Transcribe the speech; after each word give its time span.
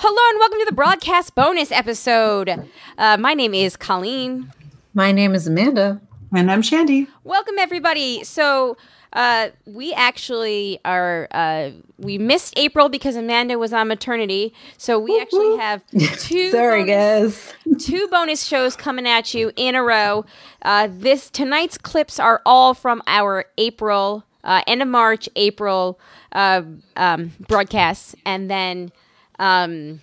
Hello 0.00 0.30
and 0.30 0.38
welcome 0.38 0.58
to 0.60 0.64
the 0.64 0.72
broadcast 0.74 1.34
bonus 1.34 1.72
episode. 1.72 2.68
Uh, 2.96 3.16
my 3.16 3.34
name 3.34 3.52
is 3.54 3.76
Colleen. 3.76 4.52
My 4.94 5.12
name 5.12 5.34
is 5.34 5.46
Amanda. 5.46 6.00
And 6.32 6.50
I'm 6.50 6.62
Shandy. 6.62 7.08
Welcome 7.24 7.58
everybody. 7.58 8.22
So 8.22 8.76
uh, 9.12 9.48
we 9.66 9.92
actually 9.94 10.78
are 10.84 11.26
uh, 11.32 11.70
we 11.98 12.18
missed 12.18 12.54
April 12.58 12.88
because 12.88 13.16
Amanda 13.16 13.58
was 13.58 13.72
on 13.72 13.88
maternity. 13.88 14.52
So 14.76 14.98
we 14.98 15.18
actually 15.20 15.56
have 15.56 15.82
two 16.18 16.50
Sorry, 16.50 16.84
bonus, 16.84 17.54
guys. 17.66 17.84
two 17.84 18.06
bonus 18.08 18.44
shows 18.44 18.76
coming 18.76 19.06
at 19.06 19.32
you 19.34 19.52
in 19.56 19.74
a 19.74 19.82
row. 19.82 20.24
Uh, 20.62 20.88
this 20.90 21.30
tonight's 21.30 21.78
clips 21.78 22.20
are 22.20 22.42
all 22.44 22.74
from 22.74 23.02
our 23.06 23.46
April 23.56 24.24
uh, 24.44 24.62
end 24.66 24.82
of 24.82 24.88
March 24.88 25.28
April 25.34 25.98
uh, 26.32 26.62
um, 26.96 27.32
broadcasts, 27.48 28.14
and 28.24 28.50
then. 28.50 28.92
Um, 29.38 30.00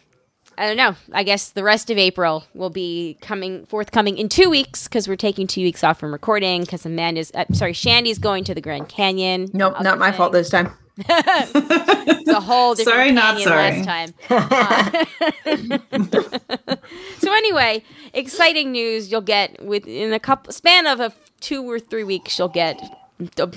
I 0.58 0.68
don't 0.68 0.78
know. 0.78 0.96
I 1.12 1.24
guess 1.24 1.50
the 1.50 1.64
rest 1.64 1.90
of 1.90 1.98
April 1.98 2.46
will 2.54 2.70
be 2.70 3.18
coming 3.22 3.66
forthcoming 3.66 4.18
in 4.18 4.30
two 4.30 4.50
weeks 4.50 4.86
because 4.88 5.08
we're 5.08 5.18
taking 5.18 5.48
two 5.48 5.62
weeks 5.62 5.84
off 5.84 6.00
from 6.00 6.14
recording 6.14 6.62
because 6.62 6.86
Amanda's 6.86 7.32
uh, 7.36 7.44
sorry 7.52 7.74
Shandy's 7.74 8.20
going 8.20 8.46
to 8.46 8.54
the 8.56 8.62
Grand 8.62 8.88
Canyon. 8.88 9.50
Nope, 9.54 9.74
Other 9.76 9.84
not 9.84 10.00
my 10.00 10.12
fault 10.14 10.32
this 10.32 10.50
time. 10.50 10.72
It's 11.08 12.30
a 12.30 12.40
whole 12.40 12.74
different 12.74 12.96
Sorry, 12.96 13.12
not 13.12 13.38
canyon 13.38 13.84
sorry. 13.84 13.84
last 13.84 14.14
time. 14.30 15.06
Uh, 15.50 16.78
so 17.20 17.34
anyway, 17.34 17.84
exciting 18.14 18.72
news 18.72 19.12
you'll 19.12 19.22
get 19.22 19.64
within 19.64 20.14
a 20.14 20.20
couple 20.20 20.54
span 20.54 20.88
of 20.88 21.00
a 21.00 21.14
two 21.42 21.70
or 21.70 21.80
three 21.80 22.04
weeks. 22.04 22.40
You'll 22.40 22.48
get 22.48 22.80
d- 22.80 22.88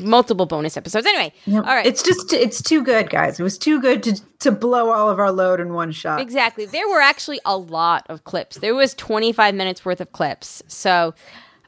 multiple 0.01 0.47
bonus 0.47 0.77
episodes. 0.77 1.07
Anyway, 1.07 1.33
all 1.53 1.61
right. 1.63 1.87
It's 1.87 2.03
just 2.03 2.33
it's 2.33 2.63
too 2.63 2.83
good, 2.83 3.11
guys. 3.11 3.41
It 3.41 3.43
was 3.43 3.59
too 3.59 3.81
good 3.81 4.03
to 4.05 4.21
to 4.41 4.53
blow 4.53 4.91
all 4.91 5.11
of 5.11 5.19
our 5.19 5.33
load 5.33 5.61
in 5.61 5.73
one 5.75 5.91
shot. 5.93 6.21
Exactly. 6.21 6.65
There 6.67 6.89
were 6.89 7.01
actually 7.01 7.41
a 7.45 7.57
lot 7.57 8.07
of 8.09 8.25
clips. 8.25 8.59
There 8.59 8.75
was 8.75 8.95
25 8.95 9.55
minutes 9.55 9.85
worth 9.85 10.01
of 10.01 10.13
clips. 10.13 10.63
So, 10.69 11.13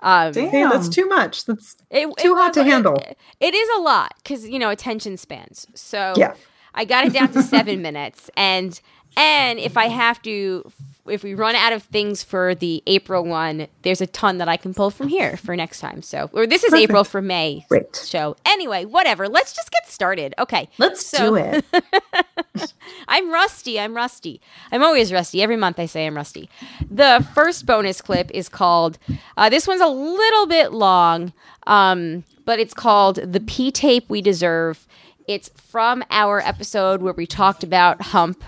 um, 0.02 0.32
Damn. 0.32 0.70
That's 0.70 0.88
too 0.88 1.06
much. 1.08 1.44
That's 1.46 1.76
it, 1.90 2.06
too 2.18 2.32
it 2.32 2.36
hot 2.36 2.54
to 2.54 2.64
handle. 2.64 2.96
it- 2.96 3.18
it 3.40 3.54
is 3.54 3.68
a 3.76 3.80
lot 3.80 4.14
because 4.22 4.48
you 4.48 4.58
know 4.58 4.70
attention 4.70 5.16
spans. 5.16 5.66
So 5.74 6.14
Yeah. 6.16 6.34
I 6.74 6.84
got 6.84 7.04
it 7.06 7.12
down 7.12 7.32
to 7.32 7.42
seven 7.56 7.82
minutes, 7.82 8.30
and 8.36 8.80
and 9.16 9.58
if 9.58 9.76
I 9.76 9.88
have 9.88 10.22
to, 10.22 10.70
if 11.06 11.22
we 11.24 11.34
run 11.34 11.54
out 11.54 11.72
of 11.72 11.82
things 11.84 12.22
for 12.22 12.54
the 12.54 12.82
April 12.86 13.24
one, 13.24 13.66
there's 13.82 14.00
a 14.00 14.06
ton 14.06 14.38
that 14.38 14.48
I 14.48 14.56
can 14.56 14.74
pull 14.74 14.90
from 14.90 15.08
here 15.08 15.36
for 15.36 15.56
next 15.56 15.80
time. 15.80 16.02
So 16.02 16.30
or 16.32 16.46
this 16.46 16.62
is 16.64 16.70
Perfect. 16.70 16.90
April 16.90 17.04
for 17.04 17.20
May 17.22 17.64
Great. 17.68 17.96
show. 18.06 18.36
Anyway, 18.44 18.84
whatever. 18.84 19.28
Let's 19.28 19.52
just 19.54 19.70
get 19.70 19.88
started. 19.88 20.34
Okay. 20.38 20.68
let's 20.78 21.04
So- 21.04 21.30
do 21.30 21.36
it. 21.36 21.64
I'm 23.08 23.32
rusty. 23.32 23.80
I'm 23.80 23.94
rusty. 23.94 24.40
I'm 24.72 24.82
always 24.82 25.12
rusty. 25.12 25.42
Every 25.42 25.56
month 25.56 25.78
I 25.78 25.86
say 25.86 26.06
I'm 26.06 26.16
rusty. 26.16 26.48
The 26.90 27.26
first 27.34 27.66
bonus 27.66 28.00
clip 28.00 28.30
is 28.32 28.48
called, 28.48 28.98
uh, 29.36 29.48
this 29.48 29.66
one's 29.66 29.80
a 29.80 29.86
little 29.88 30.46
bit 30.46 30.72
long, 30.72 31.32
um, 31.66 32.24
but 32.44 32.58
it's 32.60 32.74
called 32.74 33.16
The 33.16 33.40
P 33.40 33.70
Tape 33.70 34.08
We 34.08 34.20
Deserve. 34.22 34.86
It's 35.26 35.48
from 35.56 36.02
our 36.10 36.40
episode 36.40 37.02
where 37.02 37.12
we 37.12 37.26
talked 37.26 37.62
about 37.62 38.00
Hump. 38.02 38.42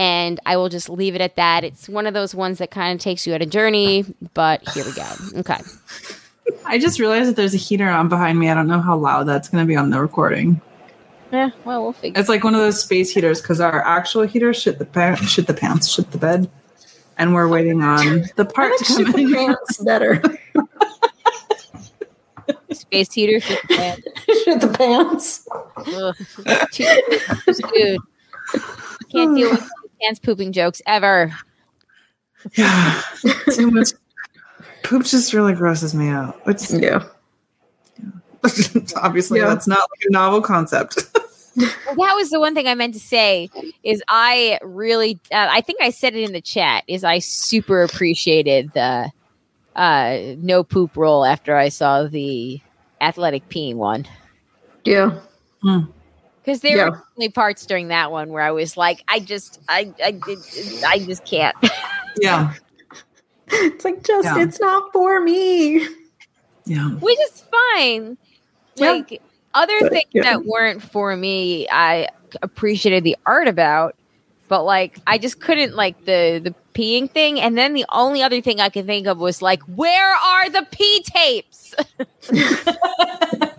And 0.00 0.40
I 0.46 0.56
will 0.56 0.70
just 0.70 0.88
leave 0.88 1.14
it 1.14 1.20
at 1.20 1.36
that. 1.36 1.62
It's 1.62 1.86
one 1.86 2.06
of 2.06 2.14
those 2.14 2.34
ones 2.34 2.56
that 2.56 2.70
kind 2.70 2.94
of 2.94 3.02
takes 3.02 3.26
you 3.26 3.34
on 3.34 3.42
a 3.42 3.46
journey, 3.46 4.06
but 4.32 4.66
here 4.70 4.82
we 4.82 4.92
go. 4.92 5.06
Okay. 5.40 5.58
I 6.64 6.78
just 6.78 6.98
realized 6.98 7.28
that 7.28 7.36
there's 7.36 7.52
a 7.52 7.58
heater 7.58 7.86
on 7.86 8.08
behind 8.08 8.38
me. 8.38 8.48
I 8.48 8.54
don't 8.54 8.66
know 8.66 8.80
how 8.80 8.96
loud 8.96 9.24
that's 9.24 9.50
going 9.50 9.62
to 9.62 9.68
be 9.68 9.76
on 9.76 9.90
the 9.90 10.00
recording. 10.00 10.58
Yeah, 11.30 11.50
well, 11.66 11.82
we'll 11.82 11.92
figure 11.92 12.18
It's 12.18 12.30
like 12.30 12.42
one 12.42 12.54
of 12.54 12.62
those 12.62 12.82
space 12.82 13.12
heaters 13.12 13.42
because 13.42 13.60
our 13.60 13.86
actual 13.86 14.22
heater 14.22 14.54
shit 14.54 14.78
the 14.78 14.86
pa- 14.86 15.16
shit 15.16 15.46
the 15.46 15.52
pants, 15.52 15.90
shit 15.90 16.10
the 16.12 16.18
bed, 16.18 16.50
and 17.18 17.34
we're 17.34 17.48
waiting 17.48 17.82
on 17.82 18.24
the 18.36 18.46
part 18.46 18.72
to 18.78 18.84
come 18.84 19.14
in. 19.16 19.34
Pants 19.34 19.84
better. 19.84 20.22
Space 22.72 23.12
heater. 23.12 23.38
shit 23.38 23.60
the 23.68 23.74
fan. 23.74 24.02
Shit 24.44 24.60
the 24.62 24.68
pants. 24.68 25.46
Ugh. 25.76 26.16
Dude. 26.72 28.00
Can't 29.12 29.36
deal 29.36 29.50
with 29.50 29.70
pants 30.02 30.18
pooping 30.20 30.52
jokes 30.52 30.80
ever. 30.86 31.32
Yeah, 32.54 33.02
too 33.52 33.70
much. 33.70 33.90
Poop 34.82 35.04
just 35.04 35.32
really 35.34 35.52
grosses 35.52 35.94
me 35.94 36.08
out. 36.08 36.44
Which 36.46 36.70
Yeah. 36.70 37.04
obviously 38.96 39.40
Yeah. 39.40 39.48
that's 39.48 39.66
not 39.68 39.78
like 39.78 40.06
a 40.08 40.12
novel 40.12 40.40
concept. 40.40 40.98
Well, 41.56 42.06
that 42.08 42.14
was 42.14 42.30
the 42.30 42.38
one 42.40 42.54
thing 42.54 42.68
I 42.68 42.74
meant 42.74 42.94
to 42.94 43.00
say 43.00 43.50
is 43.82 44.02
I 44.08 44.58
really 44.62 45.18
uh, 45.32 45.48
I 45.50 45.60
think 45.60 45.80
I 45.82 45.90
said 45.90 46.14
it 46.14 46.22
in 46.22 46.32
the 46.32 46.40
chat 46.40 46.84
is 46.86 47.02
I 47.04 47.18
super 47.18 47.82
appreciated 47.82 48.72
the 48.72 49.10
uh 49.76 50.18
no 50.38 50.62
poop 50.64 50.96
roll 50.96 51.24
after 51.24 51.56
I 51.56 51.68
saw 51.68 52.04
the 52.04 52.60
athletic 53.00 53.48
peeing 53.48 53.74
one 53.76 54.06
Yeah. 54.84 55.18
Because 56.42 56.60
there 56.60 56.76
Yeah. 56.76 56.88
were 56.90 57.04
only 57.16 57.28
parts 57.28 57.66
during 57.66 57.88
that 57.88 58.10
one 58.10 58.30
where 58.30 58.42
I 58.42 58.50
was 58.50 58.76
like 58.76 59.02
I 59.08 59.20
just 59.20 59.60
I 59.68 59.92
I 60.04 60.10
did 60.12 60.38
I 60.86 60.98
just 60.98 61.24
can't 61.24 61.56
yeah, 62.20 62.54
It's 63.48 63.84
like 63.84 64.02
just 64.04 64.24
Yeah. 64.24 64.38
it's 64.42 64.60
not 64.60 64.92
for 64.92 65.20
me. 65.20 65.86
yeah. 66.66 66.90
which 67.00 67.18
is 67.20 67.44
fine. 67.74 68.16
Yeah. 68.76 68.90
Like 68.92 69.20
other 69.54 69.76
But, 69.80 69.90
things 69.92 70.04
yeah. 70.12 70.22
that 70.22 70.44
weren't 70.44 70.82
for 70.82 71.16
me, 71.16 71.66
I 71.70 72.08
appreciated 72.42 73.02
the 73.04 73.16
art 73.26 73.48
about, 73.48 73.96
but 74.48 74.62
like 74.64 74.98
I 75.06 75.18
just 75.18 75.40
couldn't 75.40 75.74
like 75.74 76.04
the 76.04 76.40
the 76.42 76.54
peeing 76.72 77.10
thing. 77.10 77.40
And 77.40 77.58
then 77.58 77.74
the 77.74 77.84
only 77.90 78.22
other 78.22 78.40
thing 78.40 78.60
I 78.60 78.68
could 78.68 78.86
think 78.86 79.08
of 79.08 79.18
was 79.18 79.42
like, 79.42 79.60
where 79.64 80.14
are 80.14 80.48
the 80.48 80.64
pee 80.70 81.02
tapes? 81.02 81.74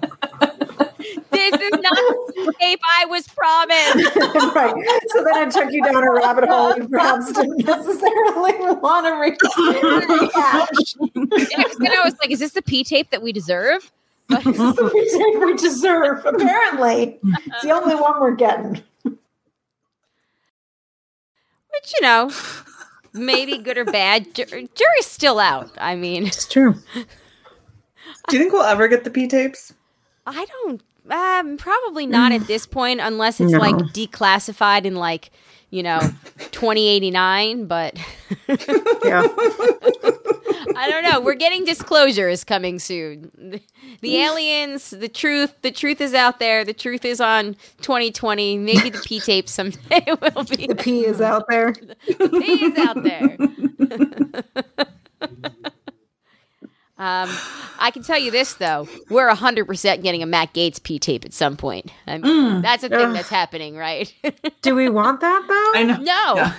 this 1.32 1.54
is 1.54 1.72
not 1.72 1.96
the 2.36 2.54
tape 2.60 2.80
I 3.00 3.06
was 3.06 3.28
promised. 3.28 4.16
right. 4.56 4.74
So 5.08 5.24
then 5.24 5.48
it 5.48 5.52
took 5.52 5.72
you 5.72 5.84
down 5.84 6.04
a 6.04 6.12
rabbit 6.12 6.48
hole 6.50 6.76
you 6.78 6.88
perhaps 6.88 7.32
didn't 7.32 7.66
necessarily 7.66 8.54
want 8.80 9.06
to 9.06 9.14
reach. 9.20 9.38
Yeah, 11.50 11.64
'cause 11.64 11.78
then 11.78 11.92
I 11.92 12.02
was 12.04 12.16
like, 12.22 12.32
is 12.32 12.40
this 12.40 12.54
the 12.54 12.62
pee 12.62 12.84
tape 12.84 13.10
that 13.12 13.22
we 13.22 13.32
deserve? 13.32 13.92
But 14.30 14.46
we 14.46 15.56
deserve. 15.58 16.26
Apparently, 16.26 17.20
it's 17.24 17.62
the 17.64 17.72
only 17.72 17.96
one 17.96 18.20
we're 18.22 18.36
getting. 18.36 18.82
which 19.04 19.14
you 21.96 22.02
know, 22.02 22.32
maybe 23.14 23.58
good 23.58 23.78
or 23.78 23.86
bad. 23.86 24.34
Jury's 24.34 24.68
still 25.02 25.40
out. 25.40 25.70
I 25.78 25.96
mean. 25.96 26.28
It's 26.28 26.48
true. 26.48 26.76
Do 28.30 28.38
you 28.38 28.40
think 28.40 28.54
we'll 28.54 28.64
ever 28.64 28.88
get 28.88 29.04
the 29.04 29.10
P 29.10 29.28
tapes? 29.28 29.74
I 30.26 30.46
don't. 30.46 30.82
Um, 31.10 31.58
probably 31.58 32.06
not 32.06 32.32
at 32.32 32.48
this 32.48 32.66
point, 32.66 33.00
unless 33.02 33.40
it's 33.42 33.52
No. 33.52 33.60
like 33.60 33.76
declassified 33.76 34.86
in 34.86 34.96
like 34.96 35.32
you 35.72 35.84
know, 35.84 36.02
twenty 36.52 36.88
eighty 36.90 37.12
nine. 37.12 37.66
But 37.66 37.98
Yeah. 38.48 39.24
I 40.76 40.88
don't 40.90 41.04
know. 41.04 41.22
We're 41.22 41.36
getting 41.36 41.64
disclosures 41.66 42.44
coming 42.44 42.78
soon. 42.78 43.32
The, 44.02 44.18
aliens, 44.18 44.90
the 44.92 45.08
truth, 45.08 45.54
the 45.62 45.72
truth 45.72 46.02
is 46.02 46.14
out 46.14 46.40
there. 46.40 46.64
The 46.66 46.74
truth 46.74 47.06
is 47.06 47.22
on 47.22 47.56
twenty 47.82 48.12
twenty. 48.12 48.58
Maybe 48.58 48.90
the 48.90 49.00
P 49.00 49.20
tape 49.22 49.48
someday 49.48 50.06
will 50.36 50.44
be. 50.44 50.68
The 50.68 50.76
P 50.76 51.06
is 51.06 51.22
out 51.22 51.46
there. 51.50 51.74
The 52.08 52.30
P 52.30 52.66
is 52.66 52.78
out 52.78 53.04
there. 53.04 54.86
Um, 57.02 57.36
I 57.80 57.90
can 57.90 58.04
tell 58.04 58.20
you 58.20 58.30
this 58.30 58.54
though, 58.54 58.88
we're 59.10 59.28
hundred 59.34 59.66
percent 59.66 60.04
getting 60.04 60.22
a 60.22 60.28
Matt 60.28 60.54
Gaetz 60.54 60.84
P 60.84 61.00
tape 61.00 61.26
at 61.26 61.34
some 61.34 61.58
point. 61.58 61.92
I 62.06 62.20
mean, 62.20 62.62
that's 62.62 62.84
a 62.84 62.90
thing 62.90 63.08
Ugh. 63.08 63.14
that's 63.16 63.28
happening, 63.28 63.76
right? 63.76 64.14
Do 64.62 64.76
we 64.76 64.88
want 64.88 65.20
that 65.22 65.46
though? 65.48 65.80
I 65.80 65.84
know. 65.84 65.96
no, 65.98 66.36
Yeah. 66.36 66.54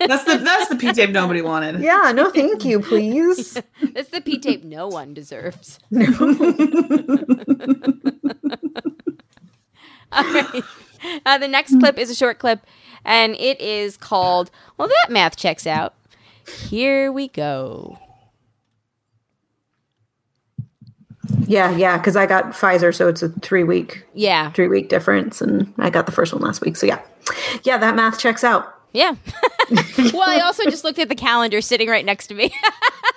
That's 0.00 0.24
the 0.24 0.38
that's 0.38 0.68
the 0.68 0.74
P 0.74 0.92
tape 0.92 1.10
nobody 1.10 1.42
wanted. 1.42 1.80
Yeah, 1.80 2.10
no, 2.12 2.28
thank 2.32 2.64
you, 2.64 2.80
please. 2.80 3.54
that's 3.94 4.08
the 4.08 4.20
P 4.20 4.36
tape 4.36 4.64
no 4.64 4.88
one 4.88 5.14
deserves. 5.14 5.78
No. 5.92 6.02
All 10.10 10.24
right. 10.32 10.62
Uh, 11.24 11.38
the 11.38 11.46
next 11.48 11.78
clip 11.78 11.98
is 11.98 12.10
a 12.10 12.14
short 12.16 12.40
clip, 12.40 12.66
and 13.04 13.36
it 13.36 13.60
is 13.60 13.96
called 13.96 14.50
"Well, 14.76 14.88
that 14.88 15.06
math 15.12 15.36
checks 15.36 15.68
out." 15.68 15.94
Here 16.68 17.12
we 17.12 17.28
go. 17.28 17.98
Yeah, 21.46 21.70
yeah, 21.76 21.96
because 21.98 22.16
I 22.16 22.26
got 22.26 22.52
Pfizer, 22.52 22.94
so 22.94 23.08
it's 23.08 23.22
a 23.22 23.28
three 23.28 23.64
week 23.64 24.04
Yeah, 24.14 24.50
three 24.52 24.68
week 24.68 24.88
difference, 24.88 25.40
and 25.40 25.72
I 25.78 25.90
got 25.90 26.06
the 26.06 26.12
first 26.12 26.32
one 26.32 26.42
last 26.42 26.60
week. 26.60 26.76
So 26.76 26.86
yeah, 26.86 27.00
yeah, 27.64 27.78
that 27.78 27.94
math 27.96 28.18
checks 28.18 28.44
out. 28.44 28.72
yeah. 28.92 29.14
well, 30.12 30.28
I 30.28 30.40
also 30.44 30.64
just 30.64 30.84
looked 30.84 30.98
at 30.98 31.08
the 31.08 31.14
calendar 31.14 31.60
sitting 31.60 31.88
right 31.88 32.04
next 32.04 32.26
to 32.28 32.34
me. 32.34 32.52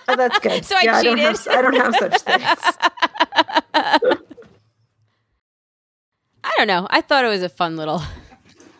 Oh, 0.07 0.15
that's 0.15 0.39
good. 0.39 0.63
So 0.65 0.75
I 0.77 0.81
yeah, 0.83 0.95
I 0.97 1.03
don't, 1.03 1.17
cheated. 1.17 1.37
have, 1.37 1.47
I 1.49 1.61
don't 1.61 1.75
have 1.75 1.95
such 1.95 2.21
things. 2.21 4.17
I 6.43 6.53
don't 6.57 6.67
know. 6.67 6.87
I 6.89 7.01
thought 7.01 7.25
it 7.25 7.29
was 7.29 7.43
a 7.43 7.49
fun 7.49 7.75
little 7.75 8.01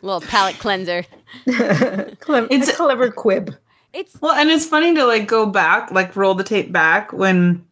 little 0.01 0.21
palate 0.21 0.57
cleanser. 0.59 1.03
clever, 1.45 2.45
It's- 2.45 2.47
it's 2.51 2.69
a 2.69 2.73
clever 2.73 3.11
quib. 3.11 3.57
It's 3.94 4.19
Well, 4.21 4.33
and 4.33 4.49
it's 4.49 4.65
funny 4.65 4.94
to 4.95 5.05
like 5.05 5.27
go 5.27 5.45
back, 5.45 5.91
like 5.91 6.15
roll 6.15 6.33
the 6.35 6.44
tape 6.44 6.71
back 6.71 7.11
when 7.13 7.65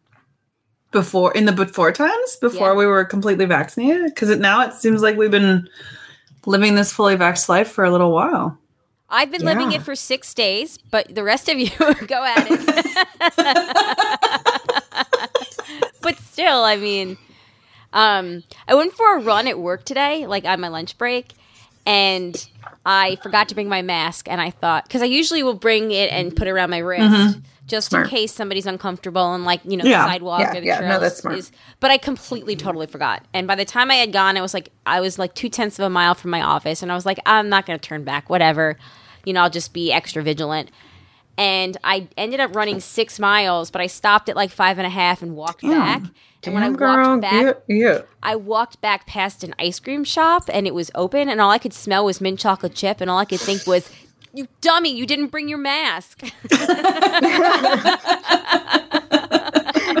before 0.96 1.30
in 1.34 1.44
the 1.44 1.52
before 1.52 1.92
times 1.92 2.36
before 2.40 2.68
Yeah. 2.68 2.74
we 2.74 2.86
were 2.86 3.04
completely 3.04 3.44
vaccinated 3.44 4.06
because 4.06 4.30
it, 4.30 4.40
now 4.40 4.62
it 4.62 4.72
seems 4.72 5.02
like 5.02 5.18
we've 5.18 5.30
been 5.30 5.68
living 6.46 6.74
this 6.74 6.90
fully 6.90 7.16
vaxxed 7.16 7.50
life 7.50 7.68
for 7.68 7.84
a 7.84 7.90
little 7.90 8.12
while. 8.12 8.58
I've 9.10 9.30
been 9.30 9.44
living 9.44 9.72
it 9.72 9.82
for 9.82 9.94
six 9.94 10.32
days, 10.32 10.78
but 10.90 11.14
the 11.14 11.22
rest 11.22 11.50
of 11.50 11.58
you 11.58 11.68
go 12.06 12.24
at 12.24 12.46
it. 12.48 12.60
but 16.00 16.16
still, 16.18 16.64
I 16.64 16.76
mean, 16.76 17.18
um, 17.92 18.42
I 18.66 18.74
went 18.74 18.94
for 18.94 19.18
a 19.18 19.20
run 19.20 19.46
at 19.46 19.58
work 19.58 19.84
today, 19.84 20.26
like 20.26 20.46
on 20.46 20.60
my 20.60 20.68
lunch 20.68 20.96
break, 20.96 21.34
and 21.84 22.48
I 22.86 23.16
forgot 23.22 23.48
to 23.50 23.54
bring 23.54 23.68
my 23.68 23.82
mask. 23.82 24.28
And 24.28 24.40
I 24.40 24.50
thought, 24.50 24.84
because 24.84 25.02
I 25.02 25.06
usually 25.06 25.42
will 25.42 25.54
bring 25.54 25.92
it 25.92 26.10
and 26.10 26.34
put 26.34 26.48
it 26.48 26.50
around 26.52 26.70
my 26.70 26.78
wrist. 26.78 27.38
Just 27.66 27.90
Smart. 27.90 28.06
in 28.06 28.10
case 28.10 28.32
somebody's 28.32 28.66
uncomfortable 28.66 29.34
and 29.34 29.44
like 29.44 29.60
you 29.64 29.76
know 29.76 29.84
Yeah. 29.84 30.04
the 30.04 30.12
sidewalk 30.12 30.40
Yeah, 30.40 30.50
or 30.50 30.60
the 30.60 30.66
yeah, 30.66 30.74
no, 30.74 30.86
trails 30.86 31.00
that's 31.00 31.18
smart. 31.18 31.38
is, 31.38 31.52
but 31.80 31.90
I 31.90 31.98
completely 31.98 32.54
totally 32.54 32.86
forgot. 32.86 33.24
And 33.34 33.46
by 33.46 33.56
the 33.56 33.64
time 33.64 33.90
I 33.90 33.96
had 33.96 34.12
gone, 34.12 34.36
it 34.36 34.40
was 34.40 34.54
like 34.54 34.70
I 34.86 35.00
was 35.00 35.18
like 35.18 35.34
two 35.34 35.48
tenths 35.48 35.78
of 35.78 35.84
a 35.84 35.90
mile 35.90 36.14
from 36.14 36.30
my 36.30 36.42
office, 36.42 36.82
and 36.82 36.92
I 36.92 36.94
was 36.94 37.04
like, 37.04 37.18
I'm 37.26 37.48
not 37.48 37.66
going 37.66 37.78
to 37.78 37.88
turn 37.88 38.04
back. 38.04 38.30
Whatever, 38.30 38.76
you 39.24 39.32
know, 39.32 39.42
I'll 39.42 39.50
just 39.50 39.72
be 39.72 39.92
extra 39.92 40.22
vigilant. 40.22 40.70
And 41.38 41.76
I 41.84 42.08
ended 42.16 42.40
up 42.40 42.56
running 42.56 42.80
six 42.80 43.18
miles, 43.18 43.70
but 43.70 43.82
I 43.82 43.88
stopped 43.88 44.30
at 44.30 44.36
like 44.36 44.50
five 44.50 44.78
and 44.78 44.86
a 44.86 44.90
half 44.90 45.20
and 45.20 45.36
walked 45.36 45.62
mm. 45.62 45.70
back. 45.70 46.02
And 46.44 46.54
when 46.54 46.62
I 46.62 46.70
Damn, 46.70 46.78
walked 46.78 47.22
back, 47.22 47.56
yeah, 47.68 47.76
yeah. 47.76 48.02
I 48.22 48.36
walked 48.36 48.80
back 48.80 49.06
past 49.06 49.42
an 49.42 49.54
ice 49.58 49.80
cream 49.80 50.04
shop 50.04 50.44
and 50.52 50.66
it 50.66 50.74
was 50.74 50.90
open, 50.94 51.28
and 51.28 51.40
all 51.40 51.50
I 51.50 51.58
could 51.58 51.72
smell 51.74 52.04
was 52.04 52.20
mint 52.20 52.38
chocolate 52.38 52.74
chip, 52.74 53.00
and 53.00 53.10
all 53.10 53.18
I 53.18 53.24
could 53.24 53.40
think 53.40 53.66
was, 53.66 53.90
"You 54.36 54.48
dummy! 54.60 54.94
You 54.94 55.06
didn't 55.06 55.28
bring 55.28 55.48
your 55.48 55.58
mask." 55.58 56.22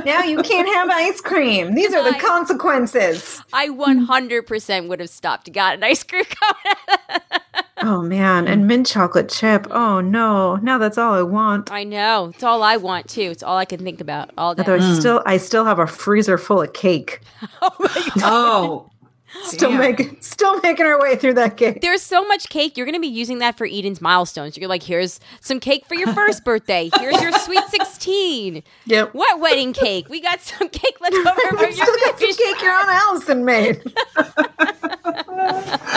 Now 0.04 0.22
you 0.22 0.40
can't 0.42 0.68
have 0.68 0.88
ice 0.88 1.20
cream. 1.20 1.74
These 1.74 1.92
are 1.92 2.04
the 2.04 2.16
consequences. 2.16 3.42
I 3.52 3.68
100% 3.68 4.88
would 4.88 5.00
have 5.00 5.10
stopped 5.10 5.48
and 5.48 5.54
got 5.54 5.74
an 5.74 5.82
ice 5.82 6.04
cream 6.04 6.24
cone. 6.24 7.20
Oh 7.82 8.00
man, 8.00 8.48
and 8.48 8.66
mint 8.66 8.86
chocolate 8.86 9.28
chip. 9.28 9.66
Oh 9.70 10.00
no, 10.00 10.56
now 10.56 10.78
that's 10.78 10.96
all 10.96 11.12
I 11.12 11.22
want. 11.22 11.70
I 11.70 11.84
know. 11.84 12.32
It's 12.34 12.42
all 12.42 12.62
I 12.62 12.78
want 12.78 13.08
too. 13.08 13.30
It's 13.30 13.42
all 13.42 13.58
I 13.58 13.66
can 13.66 13.84
think 13.84 14.00
about 14.00 14.30
all 14.38 14.54
day. 14.54 14.62
Although 14.62 14.76
I 14.76 14.78
mm. 14.78 14.98
still, 14.98 15.22
I 15.26 15.36
still 15.36 15.66
have 15.66 15.78
a 15.78 15.86
freezer 15.86 16.38
full 16.38 16.62
of 16.62 16.72
cake. 16.72 17.20
Oh, 17.62 17.70
oh. 18.18 18.90
Still 19.42 19.70
Damn. 19.70 19.80
making, 19.80 20.16
still 20.20 20.60
making 20.60 20.86
our 20.86 21.00
way 21.00 21.16
through 21.16 21.34
that 21.34 21.56
cake. 21.56 21.80
There's 21.82 22.02
so 22.02 22.26
much 22.26 22.48
cake. 22.48 22.76
You're 22.76 22.86
going 22.86 22.94
to 22.94 23.00
be 23.00 23.06
using 23.08 23.38
that 23.40 23.56
for 23.58 23.66
Eden's 23.66 24.00
milestones. 24.00 24.56
You're 24.56 24.68
like, 24.68 24.82
here's 24.82 25.20
some 25.40 25.60
cake 25.60 25.84
for 25.86 25.94
your 25.94 26.12
first 26.14 26.44
birthday. 26.44 26.90
Here's 26.98 27.20
your 27.20 27.32
sweet 27.32 27.64
16. 27.68 28.62
Yep. 28.86 29.14
What 29.14 29.40
wedding 29.40 29.72
cake? 29.72 30.08
We 30.08 30.20
got 30.20 30.40
some 30.40 30.68
cake 30.68 31.00
left 31.00 31.14
over 31.26 31.26
from 31.48 31.58
your 31.58 31.72
Still 31.72 31.86
got 32.04 32.18
some 32.18 32.34
cake 32.34 32.62
your 32.62 32.72
own 32.72 32.86
Allison 32.88 33.44
made. 33.44 33.82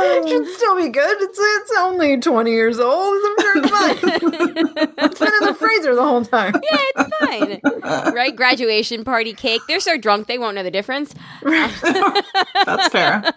it 0.00 0.28
should 0.28 0.42
oh. 0.42 0.52
still 0.52 0.76
be 0.76 0.88
good. 0.88 1.16
It's 1.20 1.38
it's 1.40 1.72
only 1.78 2.20
twenty 2.20 2.52
years 2.52 2.78
old. 2.78 3.16
It's 3.20 3.70
fine. 3.70 3.98
it's 4.98 5.18
been 5.18 5.32
in 5.40 5.46
the 5.46 5.54
freezer 5.54 5.94
the 5.94 6.02
whole 6.02 6.24
time. 6.24 6.54
Yeah, 6.54 6.78
it's 6.96 7.16
fine. 7.18 7.60
Right? 8.14 8.34
Graduation 8.34 9.04
party 9.04 9.32
cake. 9.32 9.62
They're 9.66 9.80
so 9.80 9.96
drunk 9.96 10.26
they 10.26 10.38
won't 10.38 10.54
know 10.54 10.62
the 10.62 10.70
difference. 10.70 11.14
that's 11.42 12.88
fair. 12.88 13.32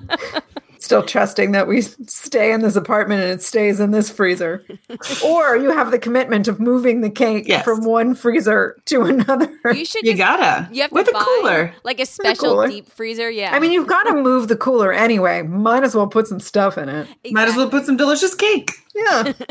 Still 0.81 1.04
trusting 1.04 1.51
that 1.51 1.68
we 1.68 1.81
stay 1.81 2.51
in 2.51 2.62
this 2.62 2.75
apartment 2.75 3.22
and 3.22 3.30
it 3.31 3.44
stays 3.44 3.80
in 3.80 3.92
this 3.92 4.10
freezer. 4.10 4.66
or 5.24 5.56
you 5.56 5.69
have 5.72 5.92
the 5.92 6.00
commitment 6.00 6.48
of 6.48 6.60
moving 6.60 7.01
the 7.01 7.10
cake 7.10 7.48
Yes. 7.48 7.63
from 7.63 7.86
one 7.86 8.16
freezer 8.16 8.75
to 8.86 9.04
another. 9.04 9.48
You 9.74 9.86
should 9.86 10.04
You 10.06 10.13
just, 10.13 10.18
gotta. 10.18 10.68
you 10.74 10.81
have 10.81 10.92
with 10.92 11.06
to 11.06 11.12
a 11.12 11.13
buy 11.13 11.24
cooler. 11.24 11.74
like 11.83 12.00
a 12.00 12.06
special 12.07 12.50
cooler. 12.56 12.68
deep 12.68 12.89
freezer. 12.89 13.30
Yeah. 13.30 13.51
I 13.54 13.60
mean, 13.60 13.72
you've 13.72 13.86
got 13.88 14.04
to 14.06 14.16
move 14.16 14.48
the 14.48 14.56
cooler 14.57 14.92
anyway. 14.92 15.44
Might 15.44 15.83
as 15.83 15.94
well 15.95 16.07
put 16.07 16.28
some 16.28 16.39
stuff 16.39 16.80
in 16.80 16.89
it. 16.89 17.07
Might 17.31 17.48
as 17.48 17.56
well 17.56 17.69
put 17.69 17.86
some 17.86 17.95
delicious 17.95 18.33
cake. 18.33 18.72
Yeah, 18.95 19.33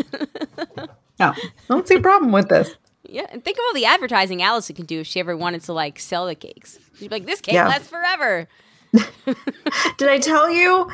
No. 1.20 1.32
I 1.36 1.50
don't 1.68 1.86
see 1.86 1.94
a 1.94 2.00
problem 2.00 2.32
with 2.32 2.48
this. 2.48 2.74
Yeah, 3.04 3.26
and 3.30 3.44
think 3.44 3.56
of 3.56 3.62
all 3.68 3.74
the 3.74 3.84
advertising 3.84 4.42
Allison 4.42 4.74
could 4.74 4.86
do 4.86 5.00
if 5.00 5.06
she 5.06 5.20
ever 5.20 5.36
wanted 5.36 5.62
to 5.64 5.72
like 5.72 5.98
sell 6.00 6.26
the 6.26 6.34
cakes. 6.34 6.78
She'd 6.98 7.08
be 7.08 7.14
like, 7.16 7.26
"This 7.26 7.40
cake 7.40 7.54
Yeah. 7.54 7.68
lasts 7.68 7.88
forever." 7.88 8.48
Did 9.98 10.08
I 10.08 10.18
tell 10.18 10.50
you? 10.50 10.88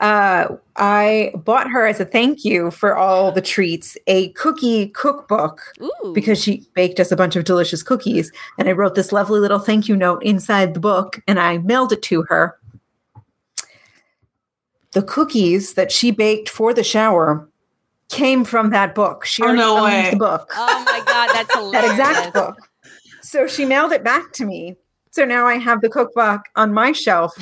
Uh, 0.00 0.56
I 0.76 1.30
bought 1.36 1.70
her 1.70 1.86
as 1.86 2.00
a 2.00 2.04
thank 2.04 2.44
you 2.44 2.72
for 2.72 2.96
all 2.96 3.30
the 3.30 3.40
treats 3.40 3.96
a 4.08 4.30
cookie 4.30 4.88
cookbook 4.88 5.60
Ooh, 5.80 6.12
because 6.12 6.42
she 6.42 6.66
baked 6.74 6.98
us 6.98 7.12
a 7.12 7.16
bunch 7.16 7.36
of 7.36 7.44
delicious 7.44 7.82
cookies. 7.82 8.32
And 8.58 8.68
I 8.68 8.72
wrote 8.72 8.96
this 8.96 9.12
lovely 9.12 9.38
little 9.38 9.60
thank 9.60 9.86
you 9.88 9.94
note 9.94 10.22
inside 10.24 10.74
the 10.74 10.80
book 10.80 11.20
and 11.28 11.38
I 11.38 11.58
mailed 11.58 11.92
it 11.92 12.02
to 12.02 12.22
her. 12.24 12.58
The 14.92 15.02
cookies 15.02 15.74
that 15.74 15.92
she 15.92 16.10
baked 16.10 16.48
for 16.48 16.74
the 16.74 16.84
shower 16.84 17.48
came 18.08 18.44
from 18.44 18.70
that 18.70 18.94
book. 18.96 19.24
She 19.24 19.42
Oh, 19.44 19.54
no 19.54 19.84
way. 19.84 20.10
the 20.10 20.16
book. 20.16 20.50
oh 20.56 20.84
my 20.84 21.02
god, 21.06 21.30
that's 21.32 21.54
hilarious. 21.54 21.96
that 21.96 22.08
exact 22.08 22.34
book. 22.34 22.56
So 23.22 23.46
she 23.46 23.64
mailed 23.64 23.92
it 23.92 24.02
back 24.04 24.32
to 24.34 24.44
me. 24.44 24.76
So 25.14 25.24
now 25.24 25.46
I 25.46 25.58
have 25.58 25.80
the 25.80 25.88
cookbook 25.88 26.40
on 26.56 26.74
my 26.74 26.90
shelf 26.90 27.40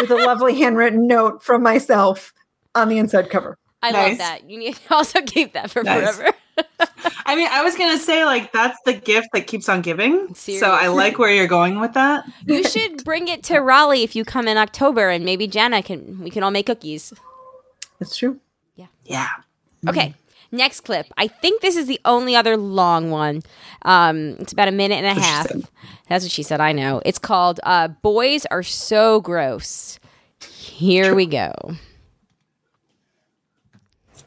with 0.00 0.10
a 0.10 0.16
lovely 0.16 0.54
handwritten 0.58 1.06
note 1.06 1.42
from 1.42 1.62
myself 1.62 2.32
on 2.74 2.88
the 2.88 2.96
inside 2.96 3.28
cover. 3.28 3.58
I 3.82 3.90
love 3.90 4.16
that. 4.16 4.48
You 4.48 4.58
need 4.58 4.76
to 4.76 4.80
also 4.94 5.20
keep 5.20 5.52
that 5.52 5.70
for 5.70 5.82
Nice. 5.82 6.16
forever. 6.16 6.34
I 7.26 7.36
mean, 7.36 7.46
I 7.50 7.62
was 7.62 7.76
gonna 7.76 7.98
say 7.98 8.24
like 8.24 8.52
that's 8.54 8.78
the 8.86 8.94
gift 8.94 9.28
that 9.34 9.46
keeps 9.46 9.68
on 9.68 9.82
giving. 9.82 10.34
So 10.34 10.70
I 10.70 10.86
like 10.88 11.18
where 11.18 11.30
you're 11.30 11.46
going 11.46 11.78
with 11.78 11.92
that. 11.92 12.24
you 12.46 12.64
should 12.64 13.04
bring 13.04 13.28
it 13.28 13.42
to 13.44 13.58
Raleigh 13.58 14.02
if 14.02 14.16
you 14.16 14.24
come 14.24 14.48
in 14.48 14.56
October, 14.56 15.10
and 15.10 15.22
maybe 15.22 15.46
Jana 15.46 15.82
can. 15.82 16.20
We 16.20 16.30
can 16.30 16.42
all 16.42 16.50
make 16.50 16.66
cookies. 16.66 17.12
That's 17.98 18.16
true. 18.16 18.40
Yeah. 18.76 18.86
Yeah. 19.04 19.28
Okay. 19.86 20.14
Next 20.52 20.80
clip. 20.80 21.06
I 21.16 21.28
think 21.28 21.62
this 21.62 21.76
is 21.76 21.86
the 21.86 22.00
only 22.04 22.34
other 22.34 22.56
long 22.56 23.10
one. 23.10 23.42
Um, 23.82 24.36
it's 24.40 24.52
about 24.52 24.68
a 24.68 24.72
minute 24.72 24.96
and 24.96 25.06
a 25.06 25.20
That's 25.20 25.26
half. 25.26 25.52
That's 26.08 26.24
what 26.24 26.32
she 26.32 26.42
said. 26.42 26.60
I 26.60 26.72
know. 26.72 27.00
It's 27.04 27.18
called 27.18 27.60
uh, 27.62 27.88
"Boys 27.88 28.46
Are 28.46 28.62
So 28.62 29.20
Gross." 29.20 30.00
Here 30.40 31.14
we 31.14 31.26
go. 31.26 31.52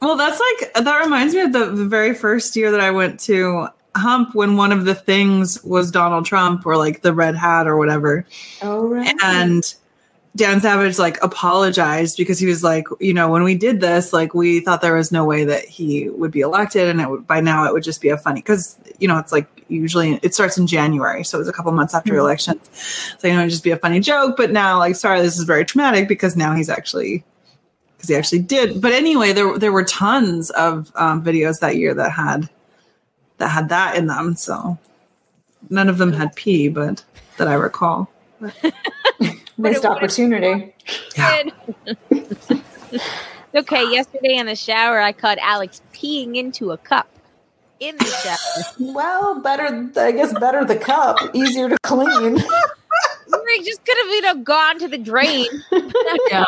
Well, 0.01 0.17
that's 0.17 0.39
like 0.39 0.73
that 0.83 1.03
reminds 1.03 1.33
me 1.33 1.41
of 1.41 1.53
the, 1.53 1.65
the 1.71 1.85
very 1.85 2.13
first 2.13 2.55
year 2.55 2.71
that 2.71 2.81
I 2.81 2.91
went 2.91 3.19
to 3.21 3.67
Hump 3.95 4.33
when 4.33 4.57
one 4.57 4.71
of 4.71 4.85
the 4.85 4.95
things 4.95 5.63
was 5.63 5.91
Donald 5.91 6.25
Trump 6.25 6.65
or 6.65 6.77
like 6.77 7.01
the 7.01 7.13
red 7.13 7.35
hat 7.35 7.67
or 7.67 7.77
whatever. 7.77 8.25
Oh, 8.61 8.87
right. 8.87 9.15
And 9.23 9.63
Dan 10.35 10.61
Savage 10.61 10.97
like 10.97 11.21
apologized 11.21 12.17
because 12.17 12.39
he 12.39 12.47
was 12.47 12.63
like, 12.63 12.87
you 12.99 13.13
know, 13.13 13.29
when 13.29 13.43
we 13.43 13.55
did 13.55 13.81
this, 13.81 14.11
like 14.11 14.33
we 14.33 14.61
thought 14.61 14.81
there 14.81 14.95
was 14.95 15.11
no 15.11 15.25
way 15.25 15.45
that 15.45 15.65
he 15.65 16.09
would 16.09 16.31
be 16.31 16.41
elected, 16.41 16.87
and 16.87 16.99
it 16.99 17.09
would, 17.09 17.27
by 17.27 17.39
now 17.39 17.65
it 17.65 17.73
would 17.73 17.83
just 17.83 18.01
be 18.01 18.09
a 18.09 18.17
funny 18.17 18.41
because 18.41 18.77
you 18.99 19.07
know 19.07 19.19
it's 19.19 19.31
like 19.31 19.47
usually 19.67 20.19
it 20.23 20.33
starts 20.33 20.57
in 20.57 20.65
January, 20.65 21.23
so 21.23 21.37
it 21.37 21.39
was 21.39 21.47
a 21.47 21.53
couple 21.53 21.71
months 21.71 21.93
after 21.93 22.15
elections, 22.17 22.67
so 23.19 23.27
you 23.27 23.33
know 23.33 23.41
it'd 23.41 23.51
just 23.51 23.63
be 23.63 23.69
a 23.69 23.77
funny 23.77 23.99
joke. 23.99 24.35
But 24.35 24.51
now, 24.51 24.79
like, 24.79 24.95
sorry, 24.95 25.21
this 25.21 25.37
is 25.37 25.43
very 25.43 25.65
traumatic 25.65 26.07
because 26.07 26.35
now 26.35 26.55
he's 26.55 26.69
actually 26.69 27.23
because 27.95 28.09
he 28.09 28.15
actually 28.15 28.39
did. 28.39 28.81
But 28.81 28.91
anyway, 28.91 29.33
there 29.33 29.59
there 29.59 29.71
were 29.71 29.83
tons 29.83 30.49
of 30.51 30.91
um, 30.95 31.23
videos 31.23 31.59
that 31.59 31.75
year 31.75 31.93
that 31.93 32.11
had 32.11 32.49
that 33.37 33.49
had 33.49 33.69
that 33.69 33.97
in 33.97 34.07
them. 34.07 34.35
So 34.35 34.79
none 35.69 35.89
of 35.89 35.99
them 35.99 36.11
had 36.11 36.35
pee, 36.35 36.69
but 36.69 37.03
that 37.37 37.47
I 37.47 37.53
recall. 37.53 38.09
Missed 39.57 39.85
opportunity. 39.85 40.73
okay, 43.55 43.91
yesterday 43.91 44.35
in 44.35 44.45
the 44.47 44.55
shower, 44.55 44.99
I 44.99 45.11
caught 45.11 45.37
Alex 45.39 45.81
peeing 45.93 46.35
into 46.35 46.71
a 46.71 46.77
cup 46.77 47.07
in 47.79 47.95
the 47.97 48.05
shower. 48.05 48.37
Well, 48.79 49.39
better, 49.41 49.89
I 49.95 50.11
guess, 50.11 50.33
better 50.39 50.65
the 50.65 50.77
cup, 50.77 51.17
easier 51.33 51.69
to 51.69 51.77
clean. 51.83 52.33
we 53.45 53.63
just 53.63 53.85
could 53.85 53.97
have, 53.97 54.07
you 54.07 54.21
know, 54.21 54.35
gone 54.37 54.79
to 54.79 54.87
the 54.87 54.97
drain. 54.97 55.47
Yeah. 56.29 56.45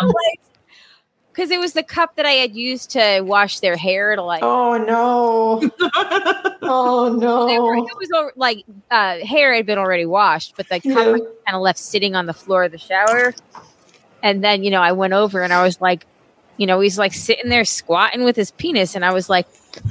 Because 1.36 1.52
it 1.52 1.60
was 1.60 1.74
the 1.74 1.84
cup 1.84 2.16
that 2.16 2.26
I 2.26 2.32
had 2.32 2.56
used 2.56 2.92
to 2.92 3.20
wash 3.22 3.60
their 3.60 3.76
hair 3.76 4.16
to 4.16 4.22
like. 4.24 4.42
Oh, 4.42 4.78
no. 4.78 5.70
Oh, 6.68 7.46
They 7.48 7.60
were- 7.60 7.76
no. 7.76 7.86
it 7.86 7.98
was 7.98 8.32
like 8.38 8.64
uh, 8.90 9.18
hair 9.20 9.54
had 9.54 9.66
been 9.68 9.78
already 9.78 10.06
washed, 10.06 10.56
but 10.58 10.68
the 10.70 10.76
cup 10.80 10.84
Yeah. 10.86 10.94
kind 11.46 11.54
of 11.54 11.62
left 11.62 11.78
sitting 11.78 12.16
on 12.16 12.26
the 12.26 12.34
floor 12.34 12.64
of 12.64 12.72
the 12.72 12.78
shower. 12.80 13.34
And 14.24 14.44
then, 14.44 14.64
you 14.64 14.72
know, 14.72 14.82
I 14.82 14.94
went 14.94 15.14
over 15.14 15.44
and 15.44 15.54
I 15.54 15.62
was 15.64 15.80
like, 15.80 16.08
you 16.58 16.66
know, 16.66 16.80
he's 16.80 16.98
like 16.98 17.14
sitting 17.14 17.50
there 17.50 17.66
squatting 17.66 18.24
with 18.24 18.36
his 18.36 18.50
penis, 18.52 18.96
and 18.96 19.04
I 19.06 19.12
was 19.14 19.30
like, 19.30 19.46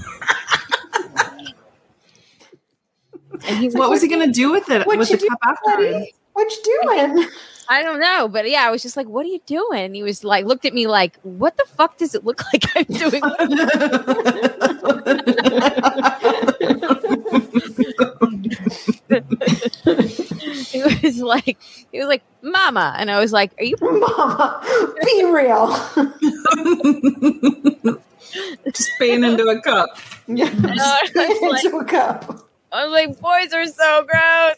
and 3.47 3.59
he's 3.59 3.75
What 3.75 3.83
like, 3.83 3.91
was 3.91 4.03
he 4.03 4.09
going 4.09 4.27
to 4.27 4.33
do 4.33 4.51
with 4.51 4.71
it? 4.71 4.87
What'd 4.87 4.99
with 4.99 5.11
you 5.11 5.17
the 5.17 5.21
do, 5.23 5.29
cup 5.29 5.39
afterwards? 5.45 6.07
Buddy? 6.35 6.47
What 6.47 6.53
you 6.53 6.63
doing? 6.85 7.29
I 7.69 7.83
don't 7.83 8.01
know, 8.01 8.29
but 8.29 8.49
yeah, 8.49 8.67
I 8.67 8.71
was 8.71 8.83
just 8.83 8.97
like, 8.97 9.07
"What 9.09 9.25
are 9.25 9.31
you 9.31 9.41
doing?" 9.47 9.81
And 9.81 9.97
he 9.97 10.03
was 10.03 10.23
like, 10.23 10.45
looked 10.45 10.67
at 10.67 10.75
me 10.75 10.87
like, 10.87 11.19
"What 11.23 11.57
the 11.57 11.65
fuck 11.65 11.97
does 11.97 12.15
it 12.15 12.25
look 12.25 12.43
like 12.53 12.65
I'm 12.77 12.85
doing?" 12.85 13.23
he 20.71 20.83
was 21.03 21.19
like, 21.21 21.57
he 21.91 21.99
was 21.99 22.07
like, 22.07 22.23
"Mama," 22.43 22.95
and 22.99 23.11
I 23.11 23.19
was 23.19 23.33
like, 23.33 23.53
"Are 23.59 23.65
you?" 23.65 23.77
Mama, 23.81 24.61
be 25.05 25.25
real. 25.25 25.69
Just 28.67 28.91
paying 28.99 29.25
into 29.25 29.47
a 29.49 29.61
cup. 29.63 29.97
Yeah, 30.27 30.51
I 30.53 31.39
was 31.41 31.65
into 31.65 31.79
a 31.79 31.85
cup. 31.85 32.44
I 32.75 32.85
was 32.87 32.93
like, 32.93 33.21
"Boys 33.21 33.53
are 33.53 33.67
so 33.67 34.05
gross." 34.05 34.57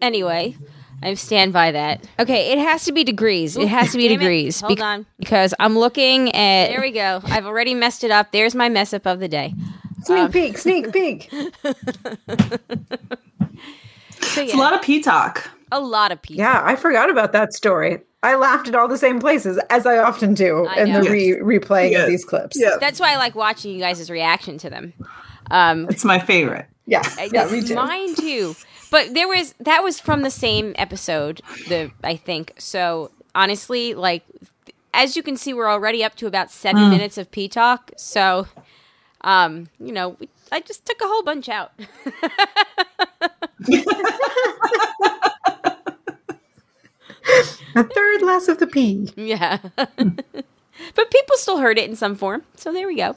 anyway, 0.00 0.56
I 1.02 1.14
stand 1.14 1.52
by 1.52 1.72
that. 1.72 2.06
Okay, 2.18 2.52
it 2.52 2.58
has 2.58 2.84
to 2.86 2.92
be 2.92 3.04
degrees. 3.04 3.56
It 3.56 3.68
has 3.68 3.92
to 3.92 3.98
be 3.98 4.08
Damn 4.08 4.18
degrees. 4.18 4.60
Hold 4.62 4.78
bec- 4.78 4.84
on. 4.84 5.06
Because 5.18 5.52
I'm 5.60 5.78
looking 5.78 6.34
at. 6.34 6.68
There 6.70 6.80
we 6.80 6.92
go. 6.92 7.20
I've 7.24 7.44
already 7.44 7.74
messed 7.74 8.04
it 8.04 8.10
up. 8.10 8.32
There's 8.32 8.54
my 8.54 8.70
mess 8.70 8.94
up 8.94 9.06
of 9.06 9.20
the 9.20 9.28
day. 9.28 9.54
Sneak 10.02 10.18
um, 10.18 10.32
peek, 10.32 10.56
sneak 10.56 10.92
peek. 10.92 11.30
So 14.36 14.42
It's 14.42 14.52
a 14.52 14.58
lot 14.58 14.74
of 14.74 14.82
P 14.82 15.00
talk. 15.00 15.50
A 15.72 15.80
lot 15.80 16.12
of 16.12 16.20
people. 16.22 16.38
Yeah, 16.42 16.62
I 16.64 16.76
forgot 16.76 17.10
about 17.10 17.32
that 17.32 17.52
story. 17.54 18.00
I 18.22 18.34
laughed 18.36 18.66
at 18.68 18.74
all 18.74 18.88
the 18.88 18.98
same 18.98 19.20
places 19.20 19.58
as 19.70 19.86
I 19.86 19.98
often 19.98 20.34
do 20.34 20.66
I 20.66 20.80
in 20.82 20.92
the 20.92 21.02
re- 21.08 21.58
replaying 21.58 21.92
Yes. 21.92 22.02
of 22.02 22.08
these 22.08 22.24
clips. 22.24 22.56
Yeah. 22.58 22.76
That's 22.80 22.98
why 22.98 23.12
I 23.12 23.16
like 23.16 23.34
watching 23.34 23.72
you 23.72 23.78
guys' 23.80 24.10
reaction 24.10 24.58
to 24.58 24.70
them. 24.70 24.92
Um, 25.50 25.86
It's 25.88 26.04
my 26.04 26.18
favorite. 26.18 26.66
Yeah, 26.86 27.02
yeah, 27.32 27.46
me 27.50 27.62
too. 27.62 27.74
Mine 27.74 28.14
too. 28.14 28.54
But 28.90 29.14
there 29.14 29.26
was 29.28 29.54
that 29.60 29.82
was 29.82 29.98
from 30.00 30.22
the 30.22 30.30
same 30.30 30.72
episode, 30.78 31.40
the 31.68 31.90
I 32.04 32.16
think. 32.16 32.52
So 32.58 33.10
honestly, 33.34 33.94
like 33.94 34.22
as 34.94 35.16
you 35.16 35.22
can 35.22 35.36
see, 35.36 35.52
we're 35.52 35.68
already 35.68 36.02
up 36.04 36.14
to 36.16 36.26
about 36.26 36.50
seven 36.50 36.88
minutes 36.90 37.18
of 37.18 37.30
P 37.30 37.48
talk. 37.48 37.90
So, 37.96 38.46
um, 39.22 39.68
you 39.78 39.92
know, 39.92 40.10
we, 40.20 40.28
I 40.50 40.60
just 40.60 40.86
took 40.86 41.00
a 41.00 41.04
whole 41.06 41.22
bunch 41.22 41.48
out. 41.48 41.72
A 47.76 47.84
third 47.84 48.22
less 48.22 48.48
of 48.48 48.58
the 48.58 48.66
P. 48.66 49.12
yeah, 49.16 49.58
but 49.76 51.10
people 51.10 51.36
still 51.36 51.58
heard 51.58 51.78
it 51.78 51.88
in 51.88 51.96
some 51.96 52.14
form. 52.16 52.42
So 52.56 52.72
there 52.72 52.86
we 52.86 52.96
go. 52.96 53.14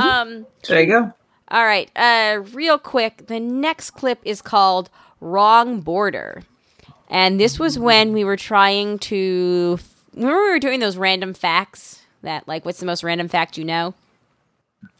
Um, 0.00 0.46
There 0.68 0.80
you 0.80 0.86
go. 0.88 1.12
all 1.48 1.64
right, 1.64 1.90
uh, 1.94 2.40
real 2.52 2.78
quick, 2.78 3.28
the 3.28 3.38
next 3.38 3.90
clip 3.90 4.18
is 4.24 4.42
called 4.42 4.90
"Wrong 5.20 5.80
Border," 5.80 6.42
and 7.08 7.38
this 7.38 7.58
was 7.58 7.78
when 7.78 8.12
we 8.12 8.24
were 8.24 8.36
trying 8.36 8.98
to. 9.00 9.78
Remember, 10.14 10.42
we 10.42 10.50
were 10.50 10.58
doing 10.58 10.80
those 10.80 10.96
random 10.96 11.34
facts 11.34 12.00
that, 12.22 12.48
like, 12.48 12.64
what's 12.64 12.80
the 12.80 12.86
most 12.86 13.04
random 13.04 13.28
fact 13.28 13.58
you 13.58 13.64
know? 13.64 13.94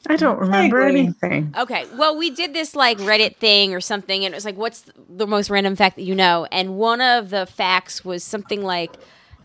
I 0.08 0.16
don't 0.16 0.38
remember 0.38 0.84
Vaguely. 0.84 1.00
anything. 1.00 1.54
Okay, 1.56 1.86
well, 1.96 2.16
we 2.16 2.30
did 2.30 2.54
this 2.54 2.76
like 2.76 2.98
Reddit 2.98 3.36
thing 3.36 3.74
or 3.74 3.80
something, 3.80 4.24
and 4.24 4.32
it 4.32 4.36
was 4.36 4.44
like, 4.44 4.56
what's 4.56 4.84
the 5.08 5.26
most 5.26 5.50
random 5.50 5.76
fact 5.76 5.96
that 5.96 6.02
you 6.02 6.14
know? 6.14 6.46
And 6.52 6.76
one 6.76 7.00
of 7.00 7.30
the 7.30 7.46
facts 7.46 8.04
was 8.04 8.22
something 8.22 8.62
like, 8.62 8.92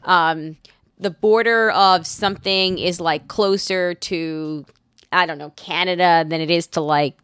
um, 0.03 0.57
the 0.99 1.09
border 1.09 1.71
of 1.71 2.05
something 2.05 2.77
is 2.77 3.01
like 3.01 3.27
closer 3.27 3.95
to, 3.95 4.65
I 5.11 5.25
don't 5.25 5.39
know, 5.39 5.49
Canada 5.55 6.23
than 6.27 6.41
it 6.41 6.51
is 6.51 6.67
to 6.67 6.81
like 6.81 7.17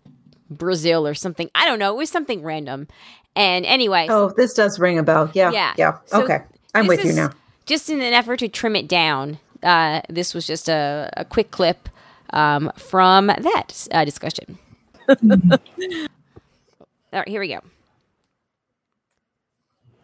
Brazil 0.49 1.05
or 1.05 1.13
something. 1.13 1.49
I 1.53 1.65
don't 1.65 1.79
know. 1.79 1.93
It 1.93 1.97
was 1.97 2.09
something 2.09 2.41
random. 2.41 2.87
And 3.35 3.65
anyway, 3.67 4.07
Oh, 4.09 4.33
this 4.35 4.53
does 4.53 4.79
ring 4.79 4.97
a 4.97 5.03
bell. 5.03 5.29
Yeah. 5.33 5.51
Yeah. 5.51 5.73
Yeah. 5.77 5.97
So 6.07 6.23
okay. 6.23 6.39
I'm 6.73 6.87
this 6.87 6.97
with 6.97 7.05
you 7.05 7.13
now. 7.13 7.29
Just 7.67 7.89
in 7.89 8.01
an 8.01 8.13
effort 8.13 8.39
to 8.39 8.47
trim 8.47 8.75
it 8.75 8.87
down, 8.87 9.37
uh, 9.61 10.01
this 10.09 10.33
was 10.33 10.47
just 10.47 10.69
a, 10.69 11.11
a 11.15 11.23
quick 11.23 11.51
clip 11.51 11.87
um, 12.33 12.71
from 12.77 13.27
that 13.27 13.87
uh, 13.91 14.05
discussion. 14.05 14.57
All 15.09 15.17
right, 17.13 17.27
here 17.27 17.39
we 17.39 17.47
go. 17.47 17.59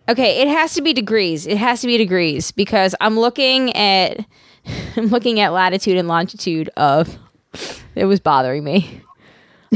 Okay, 0.09 0.41
it 0.41 0.49
has 0.49 0.73
to 0.73 0.81
be 0.81 0.93
degrees. 0.93 1.47
It 1.47 1.57
has 1.57 1.81
to 1.81 1.87
be 1.87 1.97
degrees 1.97 2.51
because 2.51 2.93
I'm 2.99 3.17
looking 3.17 3.73
at 3.75 4.25
I'm 4.97 5.07
looking 5.07 5.39
at 5.39 5.53
latitude 5.53 5.97
and 5.97 6.07
longitude 6.07 6.69
of 6.75 7.17
it 7.95 8.05
was 8.05 8.19
bothering 8.19 8.63
me 8.63 9.01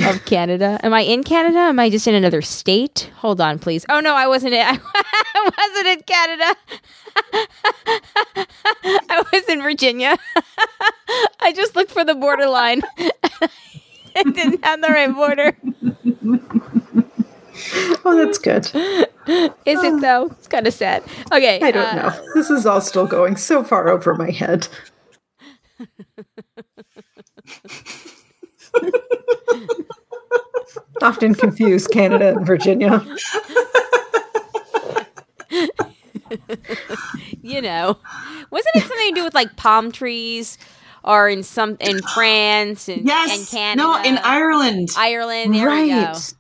of 0.06 0.26
Canada. 0.26 0.80
Am 0.84 0.94
I 0.94 1.02
in 1.02 1.24
Canada? 1.24 1.60
Am 1.60 1.80
I 1.80 1.90
just 1.90 2.08
in 2.08 2.14
another 2.14 2.42
state? 2.42 3.10
Hold 3.18 3.42
on, 3.42 3.58
please. 3.58 3.86
Oh 3.90 4.00
no, 4.00 4.16
I 4.16 4.28
wasn't. 4.28 4.54
I 4.54 4.80
wasn't 5.58 5.88
in 5.88 6.02
Canada. 6.04 6.56
I 9.10 9.24
was 9.32 9.44
in 9.50 9.62
Virginia. 9.62 10.18
I 11.40 11.54
just 11.54 11.76
looked 11.76 11.92
for 11.92 12.04
the 12.06 12.16
borderline. 12.16 12.82
it 12.98 14.36
didn't 14.36 14.64
have 14.64 14.82
the 14.82 14.90
right 14.90 15.14
border. 15.14 15.58
Oh, 18.06 18.16
that's 18.16 18.38
good. 18.38 18.66
Is 19.66 19.84
it 19.84 20.02
though? 20.02 20.28
It's 20.28 20.48
kind 20.48 20.68
of 20.68 20.74
sad. 20.74 21.04
Okay, 21.32 21.60
I 21.62 21.72
don't 21.72 21.98
uh, 21.98 22.10
know. 22.10 22.26
This 22.36 22.50
is 22.50 22.66
all 22.66 22.82
still 22.82 23.08
going 23.08 23.36
so 23.36 23.64
far 23.64 23.90
over 23.90 24.14
my 24.16 24.32
head. 24.32 24.68
Often 31.02 31.36
confuse 31.36 31.88
Canada 31.88 32.30
and 32.30 32.46
Virginia. 32.46 33.06
you 37.42 37.62
know, 37.62 37.98
wasn't 38.52 38.76
it 38.76 38.82
something 38.84 39.10
to 39.10 39.16
do 39.16 39.24
with 39.24 39.34
like 39.36 39.56
palm 39.56 39.92
trees, 39.92 40.58
or 41.04 41.30
in 41.30 41.44
some 41.44 41.78
in 41.80 42.02
France 42.14 42.90
and, 42.90 43.06
Yes. 43.06 43.38
and 43.40 43.48
Canada? 43.48 43.82
No, 43.88 44.02
in 44.04 44.18
Ireland. 44.20 44.90
Ireland. 44.98 45.54
There 45.56 45.70
we 45.70 45.90
go. 45.90 45.96
right. 45.96 46.34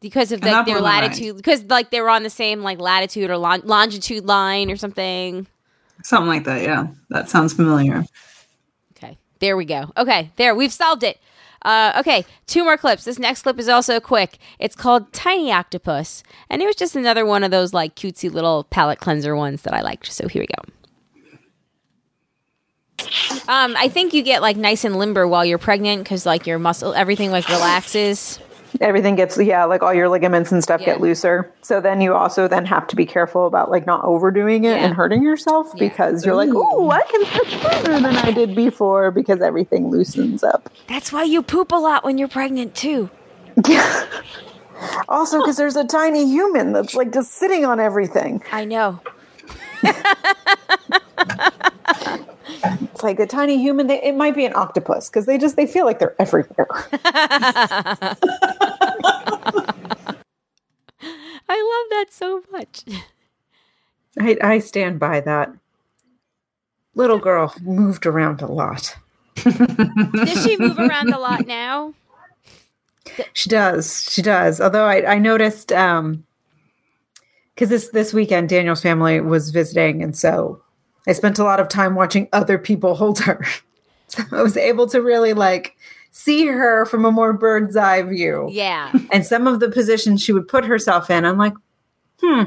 Because 0.00 0.32
of 0.32 0.42
like 0.42 0.66
their 0.66 0.74
blew 0.74 0.74
my 0.74 0.80
mind. 1.00 1.02
latitude, 1.12 1.36
because 1.36 1.62
like 1.64 1.90
they 1.90 2.00
were 2.00 2.10
on 2.10 2.24
the 2.24 2.30
same 2.30 2.62
like 2.62 2.80
latitude 2.80 3.30
or 3.30 3.36
lon- 3.38 3.62
longitude 3.64 4.24
line 4.26 4.68
or 4.70 4.76
something. 4.76 5.46
Something 6.02 6.26
like 6.28 6.44
that. 6.44 6.62
Yeah. 6.62 6.88
That 7.10 7.30
sounds 7.30 7.52
familiar. 7.52 8.04
Okay, 8.96 9.16
there 9.38 9.56
we 9.56 9.64
go. 9.64 9.92
Okay, 9.96 10.32
there 10.36 10.56
we've 10.56 10.72
solved 10.72 11.04
it. 11.04 11.18
Uh, 11.64 11.92
okay, 11.98 12.24
two 12.46 12.64
more 12.64 12.76
clips. 12.76 13.04
This 13.04 13.18
next 13.18 13.42
clip 13.42 13.58
is 13.58 13.68
also 13.68 14.00
quick. 14.00 14.38
It's 14.58 14.74
called 14.74 15.12
Tiny 15.12 15.52
Octopus, 15.52 16.22
and 16.50 16.60
it 16.60 16.66
was 16.66 16.76
just 16.76 16.96
another 16.96 17.24
one 17.24 17.44
of 17.44 17.50
those 17.50 17.72
like 17.72 17.94
cutesy 17.94 18.30
little 18.30 18.64
palate 18.64 19.00
cleanser 19.00 19.36
ones 19.36 19.62
that 19.62 19.74
I 19.74 19.80
liked. 19.80 20.12
So 20.12 20.28
here 20.28 20.42
we 20.42 20.46
go. 20.46 20.62
Um, 23.48 23.74
I 23.76 23.88
think 23.88 24.14
you 24.14 24.22
get 24.22 24.42
like 24.42 24.56
nice 24.56 24.84
and 24.84 24.96
limber 24.96 25.26
while 25.26 25.44
you're 25.44 25.58
pregnant 25.58 26.04
because 26.04 26.24
like 26.24 26.46
your 26.46 26.58
muscle, 26.58 26.94
everything 26.94 27.30
like 27.30 27.48
relaxes. 27.48 28.38
Everything 28.80 29.16
gets 29.16 29.36
yeah, 29.38 29.64
like 29.64 29.82
all 29.82 29.92
your 29.92 30.08
ligaments 30.08 30.50
and 30.52 30.62
stuff 30.62 30.80
Yeah. 30.80 30.86
get 30.86 31.00
looser. 31.00 31.50
So 31.62 31.80
then 31.80 32.00
you 32.00 32.14
also 32.14 32.48
then 32.48 32.64
have 32.66 32.86
to 32.88 32.96
be 32.96 33.04
careful 33.04 33.46
about 33.46 33.70
like 33.70 33.86
not 33.86 34.04
overdoing 34.04 34.64
it 34.64 34.76
Yeah. 34.76 34.84
and 34.84 34.94
hurting 34.94 35.22
yourself 35.22 35.70
Yeah. 35.74 35.88
because 35.88 36.24
you're 36.24 36.34
like, 36.34 36.50
oh, 36.52 36.90
I 36.90 37.02
can 37.02 37.24
push 37.26 37.54
further 37.56 38.00
than 38.00 38.16
I 38.16 38.30
did 38.30 38.54
before 38.56 39.10
because 39.10 39.40
everything 39.42 39.90
loosens 39.90 40.42
up. 40.42 40.70
That's 40.88 41.12
why 41.12 41.24
you 41.24 41.42
poop 41.42 41.72
a 41.72 41.76
lot 41.76 42.04
when 42.04 42.16
you're 42.18 42.28
pregnant 42.28 42.74
too. 42.74 43.10
Yeah. 43.66 44.06
Also, 45.08 45.38
because 45.38 45.56
there's 45.56 45.76
a 45.76 45.84
tiny 45.86 46.24
human 46.26 46.72
that's 46.72 46.94
like 46.96 47.12
just 47.12 47.30
sitting 47.34 47.64
on 47.64 47.78
everything. 47.78 48.42
I 48.50 48.64
know. 48.64 48.98
It's 52.64 53.02
like 53.02 53.18
a 53.20 53.26
tiny 53.26 53.58
human. 53.58 53.86
They, 53.86 54.02
it 54.02 54.14
might 54.14 54.34
be 54.34 54.44
an 54.44 54.54
octopus 54.54 55.08
because 55.08 55.26
they 55.26 55.38
just 55.38 55.56
they 55.56 55.66
feel 55.66 55.84
like 55.84 55.98
they're 55.98 56.14
everywhere. 56.20 56.68
I 61.48 61.58
love 61.58 61.90
that 61.90 62.06
so 62.10 62.42
much. 62.50 62.84
I, 64.18 64.36
I 64.42 64.58
stand 64.58 64.98
by 65.00 65.20
that. 65.20 65.52
Little 66.94 67.18
girl 67.18 67.54
moved 67.62 68.06
around 68.06 68.42
a 68.42 68.46
lot. 68.46 68.96
Does 69.36 70.44
she 70.44 70.56
move 70.58 70.78
around 70.78 71.12
a 71.12 71.18
lot 71.18 71.46
now? 71.46 71.94
She 73.32 73.48
does. 73.48 74.08
She 74.10 74.22
does. 74.22 74.60
Although 74.60 74.84
I, 74.84 75.14
I 75.14 75.18
noticed 75.18 75.72
um 75.72 76.24
because 77.54 77.68
this 77.68 77.88
this 77.90 78.12
weekend 78.14 78.48
Daniel's 78.48 78.82
family 78.82 79.20
was 79.20 79.50
visiting, 79.50 80.02
and 80.02 80.16
so 80.16 80.62
I 81.06 81.12
spent 81.12 81.38
a 81.38 81.44
lot 81.44 81.60
of 81.60 81.68
time 81.68 81.94
watching 81.94 82.28
other 82.32 82.58
people 82.58 82.94
hold 82.94 83.20
her. 83.20 83.44
So 84.08 84.22
I 84.30 84.42
was 84.42 84.58
able 84.58 84.86
to 84.88 85.00
really 85.00 85.32
like 85.32 85.74
see 86.10 86.46
her 86.46 86.84
from 86.84 87.06
a 87.06 87.10
more 87.10 87.32
bird's 87.32 87.76
eye 87.76 88.02
view. 88.02 88.46
Yeah, 88.50 88.92
And 89.10 89.24
some 89.24 89.46
of 89.46 89.58
the 89.58 89.70
positions 89.70 90.22
she 90.22 90.34
would 90.34 90.46
put 90.48 90.66
herself 90.66 91.08
in, 91.08 91.24
I'm 91.24 91.38
like, 91.38 91.54
hmm. 92.20 92.42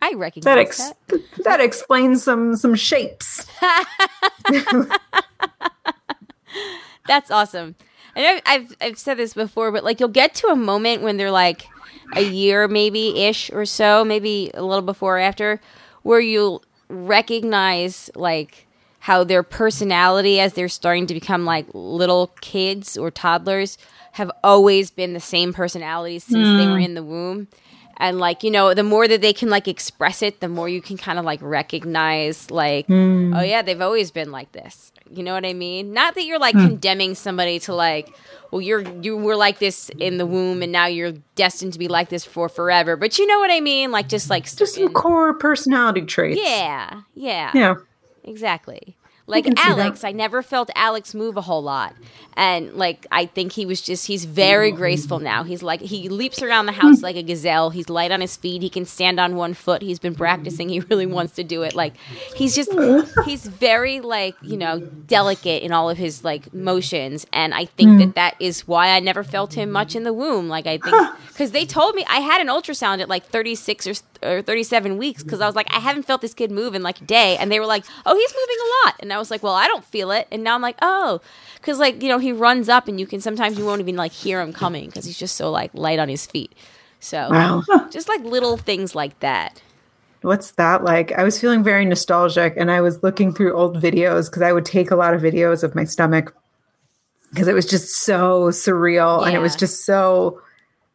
I 0.00 0.10
that 0.10 0.18
recognize 0.18 0.56
ex- 0.56 0.92
that 1.44 1.60
explains 1.60 2.22
some 2.22 2.56
some 2.56 2.74
shapes. 2.74 3.46
That's 7.06 7.30
awesome. 7.30 7.74
And 8.16 8.26
I've, 8.26 8.42
I've 8.46 8.76
I've 8.80 8.98
said 8.98 9.18
this 9.18 9.34
before, 9.34 9.72
but 9.72 9.84
like 9.84 10.00
you'll 10.00 10.08
get 10.08 10.34
to 10.36 10.48
a 10.48 10.56
moment 10.56 11.02
when 11.02 11.16
they're 11.16 11.30
like 11.30 11.66
a 12.16 12.22
year 12.22 12.68
maybe 12.68 13.24
ish 13.24 13.50
or 13.50 13.64
so, 13.64 14.04
maybe 14.04 14.50
a 14.54 14.62
little 14.62 14.82
before 14.82 15.16
or 15.16 15.20
after, 15.20 15.60
where 16.02 16.20
you'll 16.20 16.62
recognize 16.88 18.10
like 18.14 18.66
how 19.00 19.22
their 19.24 19.42
personality 19.42 20.40
as 20.40 20.54
they're 20.54 20.68
starting 20.68 21.06
to 21.06 21.14
become 21.14 21.44
like 21.44 21.66
little 21.74 22.28
kids 22.40 22.96
or 22.96 23.10
toddlers 23.10 23.76
have 24.12 24.30
always 24.42 24.90
been 24.90 25.12
the 25.12 25.20
same 25.20 25.52
personality 25.52 26.18
since 26.18 26.46
they 26.58 26.66
were 26.66 26.78
hmm. 26.78 26.84
in 26.84 26.94
the 26.94 27.02
womb. 27.02 27.48
And 27.96 28.18
like 28.18 28.42
you 28.42 28.50
know 28.50 28.74
the 28.74 28.82
more 28.82 29.06
that 29.06 29.20
they 29.20 29.32
can 29.32 29.50
like 29.50 29.68
express 29.68 30.22
it 30.22 30.40
the 30.40 30.48
more 30.48 30.68
you 30.68 30.82
can 30.82 30.96
kind 30.96 31.18
of 31.18 31.24
like 31.24 31.40
recognize 31.42 32.50
like 32.50 32.86
hmm. 32.86 33.32
oh 33.34 33.42
yeah 33.42 33.62
they've 33.62 33.80
always 33.80 34.10
been 34.10 34.32
like 34.32 34.50
this 34.50 34.90
you 35.16 35.22
know 35.22 35.34
what 35.34 35.44
i 35.46 35.52
mean 35.52 35.92
not 35.92 36.14
that 36.14 36.24
you're 36.24 36.38
like 36.38 36.54
hmm. 36.54 36.66
condemning 36.66 37.14
somebody 37.14 37.58
to 37.58 37.74
like 37.74 38.14
well 38.50 38.60
you're 38.60 38.80
you 39.02 39.16
were 39.16 39.36
like 39.36 39.58
this 39.58 39.90
in 39.98 40.18
the 40.18 40.26
womb 40.26 40.62
and 40.62 40.72
now 40.72 40.86
you're 40.86 41.12
destined 41.34 41.72
to 41.72 41.78
be 41.78 41.88
like 41.88 42.08
this 42.08 42.24
for 42.24 42.48
forever 42.48 42.96
but 42.96 43.18
you 43.18 43.26
know 43.26 43.38
what 43.38 43.50
i 43.50 43.60
mean 43.60 43.90
like 43.90 44.08
just 44.08 44.30
like 44.30 44.44
Just 44.44 44.74
some 44.74 44.92
core 44.92 45.34
personality 45.34 46.02
traits. 46.02 46.40
yeah 46.42 47.02
yeah 47.14 47.50
Yeah. 47.54 47.74
Exactly. 48.26 48.96
Like 49.26 49.44
can 49.44 49.56
see 49.56 49.62
that. 49.62 49.78
Alex, 49.78 50.04
I 50.04 50.12
never 50.12 50.42
felt 50.42 50.70
Alex 50.74 51.14
move 51.14 51.38
a 51.38 51.40
whole 51.40 51.62
lot. 51.62 51.94
And 52.36 52.74
like 52.74 53.06
I 53.10 53.24
think 53.26 53.52
he 53.52 53.64
was 53.64 53.80
just 53.80 54.06
he's 54.06 54.24
very 54.26 54.70
graceful 54.70 55.18
now. 55.18 55.44
He's 55.44 55.62
like 55.62 55.80
he 55.80 56.08
leaps 56.08 56.42
around 56.42 56.66
the 56.66 56.72
house 56.72 57.00
like 57.00 57.16
a 57.16 57.22
gazelle. 57.22 57.70
He's 57.70 57.88
light 57.88 58.10
on 58.10 58.20
his 58.20 58.36
feet. 58.36 58.60
He 58.60 58.68
can 58.68 58.84
stand 58.84 59.18
on 59.18 59.36
one 59.36 59.54
foot. 59.54 59.80
He's 59.80 59.98
been 59.98 60.14
practicing. 60.14 60.68
He 60.68 60.80
really 60.80 61.06
wants 61.06 61.36
to 61.36 61.44
do 61.44 61.62
it. 61.62 61.74
Like 61.74 61.94
he's 62.34 62.54
just 62.54 62.72
he's 63.24 63.46
very 63.46 64.00
like, 64.00 64.34
you 64.42 64.58
know, 64.58 64.80
delicate 64.80 65.62
in 65.62 65.72
all 65.72 65.88
of 65.88 65.96
his 65.96 66.22
like 66.22 66.52
motions 66.52 67.24
and 67.32 67.54
I 67.54 67.64
think 67.64 67.92
hmm. 67.92 67.98
that 67.98 68.14
that 68.16 68.34
is 68.40 68.68
why 68.68 68.88
I 68.88 69.00
never 69.00 69.24
felt 69.24 69.54
him 69.54 69.70
much 69.70 69.96
in 69.96 70.02
the 70.02 70.12
womb. 70.12 70.48
Like 70.48 70.66
I 70.66 70.76
think 70.78 70.96
cuz 71.36 71.52
they 71.52 71.64
told 71.64 71.94
me 71.94 72.04
I 72.08 72.18
had 72.18 72.40
an 72.40 72.48
ultrasound 72.48 73.00
at 73.00 73.08
like 73.08 73.24
36 73.24 73.86
or, 73.86 73.94
or 74.24 74.42
37 74.42 74.96
weeks 74.98 75.22
cuz 75.22 75.40
I 75.40 75.46
was 75.46 75.54
like 75.54 75.66
I 75.70 75.80
haven't 75.80 76.04
felt 76.04 76.20
this 76.20 76.34
kid 76.34 76.50
move 76.50 76.74
in 76.74 76.82
like 76.82 77.00
a 77.00 77.04
day 77.04 77.36
and 77.36 77.52
they 77.52 77.60
were 77.60 77.66
like, 77.66 77.84
"Oh, 78.06 78.16
he's 78.16 78.34
moving 78.40 78.56
a 78.64 78.86
lot." 78.86 78.94
And 79.00 79.12
I 79.12 79.18
was 79.18 79.30
like, 79.30 79.42
"Well, 79.42 79.54
I 79.54 79.66
don't 79.68 79.84
feel 79.84 80.10
it." 80.10 80.26
And 80.32 80.42
now 80.42 80.54
I'm 80.54 80.62
like, 80.62 80.76
"Oh, 80.82 81.20
cuz 81.62 81.78
like, 81.78 82.02
you 82.02 82.08
know, 82.08 82.18
he 82.18 82.32
runs 82.32 82.68
up 82.68 82.88
and 82.88 82.98
you 82.98 83.06
can 83.06 83.20
sometimes 83.20 83.58
you 83.58 83.64
won't 83.64 83.80
even 83.80 83.96
like 83.96 84.12
hear 84.12 84.40
him 84.40 84.52
coming 84.52 84.90
cuz 84.90 85.04
he's 85.04 85.18
just 85.18 85.36
so 85.36 85.50
like 85.50 85.70
light 85.74 85.98
on 85.98 86.08
his 86.08 86.26
feet." 86.26 86.52
So, 87.00 87.28
Wow. 87.30 87.62
just 87.90 88.08
like 88.08 88.22
little 88.24 88.56
things 88.56 88.94
like 88.94 89.20
that. 89.20 89.60
What's 90.22 90.52
that 90.52 90.82
like? 90.82 91.12
I 91.12 91.22
was 91.22 91.38
feeling 91.38 91.62
very 91.62 91.84
nostalgic 91.84 92.54
and 92.56 92.70
I 92.70 92.80
was 92.80 93.02
looking 93.02 93.34
through 93.34 93.52
old 93.52 93.76
videos 93.76 94.30
because 94.30 94.40
I 94.40 94.52
would 94.54 94.64
take 94.64 94.90
a 94.90 94.96
lot 94.96 95.12
of 95.12 95.20
videos 95.20 95.62
of 95.62 95.74
my 95.74 95.84
stomach 95.84 96.34
because 97.28 97.46
it 97.46 97.52
was 97.54 97.66
just 97.66 97.94
so 97.94 98.48
surreal 98.48 99.26
and 99.26 99.34
it 99.36 99.40
was 99.40 99.54
just 99.54 99.84
so 99.84 100.40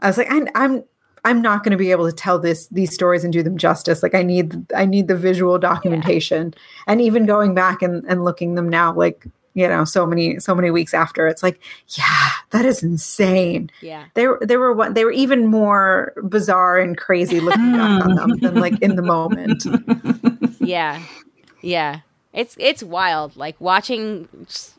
I 0.02 0.08
was 0.08 0.18
like, 0.18 0.32
I'm 0.32 0.48
I'm 0.56 0.84
I'm 1.26 1.42
not 1.42 1.64
going 1.64 1.72
to 1.72 1.78
be 1.78 1.92
able 1.92 2.06
to 2.10 2.16
tell 2.16 2.40
this 2.40 2.68
these 2.68 2.94
stories 2.94 3.24
and 3.24 3.34
do 3.34 3.44
them 3.44 3.58
justice. 3.58 4.02
Like 4.04 4.16
I 4.16 4.24
need 4.24 4.66
I 4.76 4.86
need 4.86 5.08
the 5.08 5.16
visual 5.18 5.58
documentation. 5.60 6.54
And 6.88 7.02
even 7.02 7.26
going 7.26 7.54
back 7.54 7.82
and, 7.82 8.06
and 8.08 8.24
looking 8.24 8.56
them 8.56 8.70
now, 8.70 8.94
like, 8.94 9.26
you 9.54 9.68
know, 9.68 9.84
so 9.84 10.06
many 10.06 10.40
so 10.40 10.56
many 10.56 10.72
weeks 10.72 10.94
after, 10.94 11.28
it's 11.28 11.44
like, 11.44 11.60
yeah, 11.90 12.30
that 12.52 12.66
is 12.66 12.84
insane. 12.84 13.70
Yeah. 13.82 14.06
They 14.14 14.28
were 14.28 14.40
they 14.42 14.58
were 14.58 14.74
what 14.74 14.94
they 14.96 15.04
were 15.06 15.12
even 15.12 15.48
more 15.48 16.14
bizarre 16.24 16.78
and 16.80 16.98
crazy 16.98 17.40
looking 17.40 17.74
back 17.74 18.06
on 18.06 18.16
them 18.16 18.38
than 18.38 18.56
like 18.56 18.80
in 18.82 18.96
the 18.96 19.02
moment. 19.02 19.66
yeah 20.60 21.02
yeah 21.62 22.02
it's 22.32 22.56
it's 22.60 22.84
wild 22.84 23.36
like 23.36 23.60
watching 23.60 24.30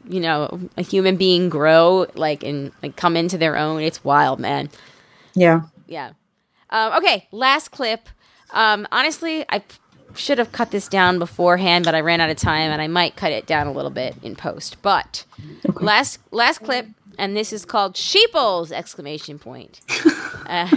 you 0.09 0.21
know 0.21 0.61
a 0.77 0.83
human 0.83 1.17
being 1.17 1.49
grow 1.49 2.07
like 2.15 2.43
and 2.45 2.71
like 2.83 2.97
come 2.97 3.17
into 3.17 3.37
their 3.37 3.57
own 3.57 3.83
it's 3.83 4.05
wild 4.05 4.39
man 4.39 4.71
Yeah. 5.35 5.63
yeah 5.89 6.13
um, 6.71 6.93
okay 6.95 7.29
last 7.33 7.69
clip 7.71 8.09
um, 8.53 8.87
honestly 8.93 9.45
i 9.49 9.59
p- 9.61 9.77
should 10.15 10.39
have 10.39 10.51
cut 10.53 10.71
this 10.71 10.89
down 10.89 11.19
beforehand 11.19 11.85
but 11.85 11.95
i 11.95 12.01
ran 12.01 12.21
out 12.21 12.31
of 12.31 12.37
time 12.37 12.71
and 12.71 12.83
i 12.83 12.87
might 12.89 13.15
cut 13.17 13.31
it 13.33 13.47
down 13.47 13.67
a 13.67 13.73
little 13.73 13.91
bit 13.91 14.15
in 14.23 14.35
post 14.35 14.81
but 14.83 15.25
last 15.75 16.19
last 16.33 16.59
clip 16.63 16.87
and 17.19 17.37
this 17.37 17.53
is 17.53 17.65
called 17.65 17.97
sheeples 17.97 18.73
exclamation 18.73 19.39
point 19.39 19.81
uh, 20.47 20.69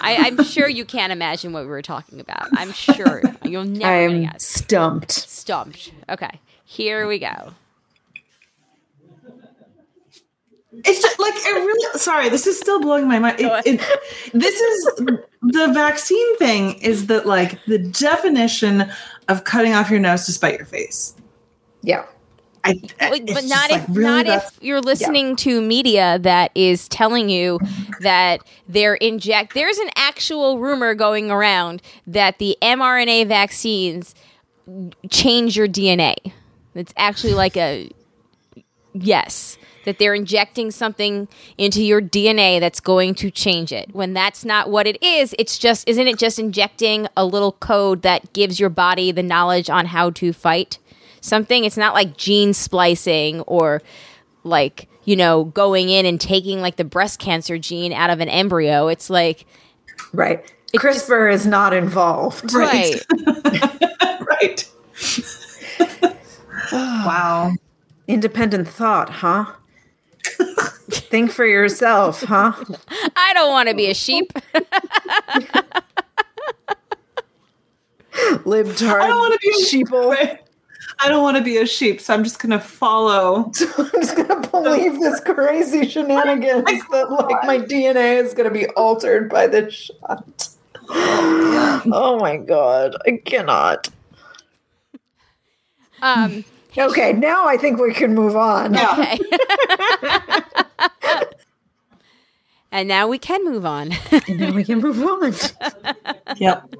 I, 0.00 0.16
I'm 0.16 0.42
sure 0.44 0.68
you 0.68 0.84
can't 0.84 1.12
imagine 1.12 1.52
what 1.52 1.62
we 1.64 1.68
were 1.68 1.82
talking 1.82 2.18
about. 2.20 2.48
I'm 2.52 2.72
sure 2.72 3.22
you'll 3.44 3.64
never 3.64 4.08
gonna 4.08 4.30
I'm 4.32 4.38
stumped. 4.38 5.12
Stumped. 5.12 5.92
Okay, 6.08 6.40
here 6.64 7.06
we 7.06 7.18
go. 7.18 7.52
It's 10.84 11.00
just 11.00 11.18
like 11.18 11.34
it 11.36 11.54
really. 11.54 11.98
Sorry, 11.98 12.28
this 12.28 12.46
is 12.46 12.58
still 12.58 12.80
blowing 12.80 13.06
my 13.06 13.18
mind. 13.18 13.36
It, 13.38 13.52
it, 13.66 13.80
this 14.32 14.54
is 14.60 14.84
the 15.42 15.70
vaccine 15.72 16.36
thing. 16.38 16.74
Is 16.80 17.06
that 17.06 17.26
like 17.26 17.58
the 17.66 17.78
definition 17.78 18.90
of 19.28 19.44
cutting 19.44 19.72
off 19.74 19.90
your 19.90 20.00
nose 20.00 20.26
to 20.26 20.32
spite 20.32 20.56
your 20.56 20.66
face? 20.66 21.14
Yeah. 21.82 22.04
I, 22.66 22.74
But, 22.98 23.10
but 23.10 23.26
just 23.26 23.48
not 23.48 23.70
like, 23.70 23.82
if 23.82 23.88
really 23.90 24.02
not 24.04 24.24
that's- 24.26 24.56
if 24.56 24.62
you're 24.62 24.80
listening 24.80 25.36
to 25.36 25.60
media 25.60 26.18
that 26.20 26.50
is 26.54 26.88
telling 26.88 27.28
you 27.28 27.58
that 28.00 28.40
they're 28.68 28.94
inject. 28.94 29.52
There's 29.52 29.76
an 29.76 29.90
actual 29.96 30.58
rumor 30.58 30.94
going 30.94 31.30
around 31.30 31.82
that 32.06 32.38
the 32.38 32.56
mRNA 32.62 33.28
vaccines 33.28 34.14
change 35.10 35.58
your 35.58 35.68
DNA. 35.68 36.16
It's 36.74 36.94
actually 36.96 37.34
like 37.34 37.54
a 37.58 37.90
yes 38.94 39.58
that 39.84 39.98
they're 39.98 40.14
injecting 40.14 40.70
something 40.70 41.28
into 41.58 41.82
your 41.82 42.00
DNA 42.00 42.60
that's 42.60 42.80
going 42.80 43.14
to 43.16 43.30
change 43.30 43.72
it. 43.72 43.94
When 43.94 44.12
that's 44.14 44.44
not 44.44 44.70
what 44.70 44.86
it 44.86 45.02
is, 45.02 45.34
it's 45.38 45.58
just 45.58 45.88
isn't 45.88 46.06
it 46.06 46.18
just 46.18 46.38
injecting 46.38 47.06
a 47.16 47.24
little 47.24 47.52
code 47.52 48.02
that 48.02 48.32
gives 48.32 48.58
your 48.60 48.70
body 48.70 49.12
the 49.12 49.22
knowledge 49.22 49.70
on 49.70 49.86
how 49.86 50.10
to 50.10 50.32
fight 50.32 50.78
something? 51.20 51.64
It's 51.64 51.76
not 51.76 51.94
like 51.94 52.16
gene 52.16 52.52
splicing 52.54 53.40
or 53.42 53.82
like, 54.42 54.88
you 55.04 55.16
know, 55.16 55.44
going 55.44 55.88
in 55.88 56.06
and 56.06 56.20
taking 56.20 56.60
like 56.60 56.76
the 56.76 56.84
breast 56.84 57.18
cancer 57.18 57.58
gene 57.58 57.92
out 57.92 58.10
of 58.10 58.20
an 58.20 58.28
embryo. 58.28 58.88
It's 58.88 59.10
like 59.10 59.46
Right. 60.12 60.52
CRISPR 60.76 61.32
is 61.32 61.46
not 61.46 61.72
involved. 61.72 62.52
right. 62.52 63.00
right. 64.20 64.68
wow. 66.72 67.52
Independent 68.08 68.68
thought, 68.68 69.08
huh? 69.08 69.46
Think 70.94 71.30
for 71.30 71.44
yourself, 71.44 72.22
huh? 72.22 72.52
I 73.16 73.32
don't 73.34 73.50
want 73.50 73.68
to 73.68 73.74
be 73.74 73.90
a 73.90 73.94
sheep. 73.94 74.32
Libtard. 78.44 79.00
I 79.00 79.06
don't 79.08 79.18
want 79.18 79.32
to 79.32 79.38
be 79.40 79.48
a 79.48 79.66
sheeple. 79.66 80.38
I 81.00 81.08
don't 81.08 81.22
want 81.22 81.36
to 81.36 81.42
be 81.42 81.56
a 81.58 81.66
sheep, 81.66 82.00
so 82.00 82.14
I'm 82.14 82.22
just 82.22 82.38
gonna 82.38 82.60
follow. 82.60 83.50
I'm 83.78 83.90
just 83.92 84.16
gonna 84.16 84.46
believe 84.48 85.00
this 85.00 85.20
crazy 85.20 85.88
shenanigans 85.88 86.64
that 86.90 87.10
like 87.10 87.44
my 87.44 87.58
DNA 87.58 88.22
is 88.22 88.34
gonna 88.34 88.50
be 88.50 88.66
altered 88.70 89.28
by 89.28 89.46
this 89.46 89.74
shot. 89.74 90.48
Oh 91.86 92.18
my 92.20 92.36
god, 92.36 92.96
I 93.06 93.20
cannot. 93.24 93.88
Um 96.00 96.44
Okay, 96.76 97.12
now 97.12 97.46
I 97.46 97.56
think 97.56 97.78
we 97.78 97.94
can 97.94 98.14
move 98.14 98.36
on. 98.36 98.76
Okay. 98.76 99.18
And 102.74 102.88
now 102.88 103.06
we 103.08 103.18
can 103.18 103.42
move 103.44 103.64
on. 103.64 103.92
And 104.28 104.38
now 104.40 104.52
we 104.52 104.64
can 104.64 104.80
move 104.80 105.02
on. 105.02 105.32
Yep. 106.36 106.74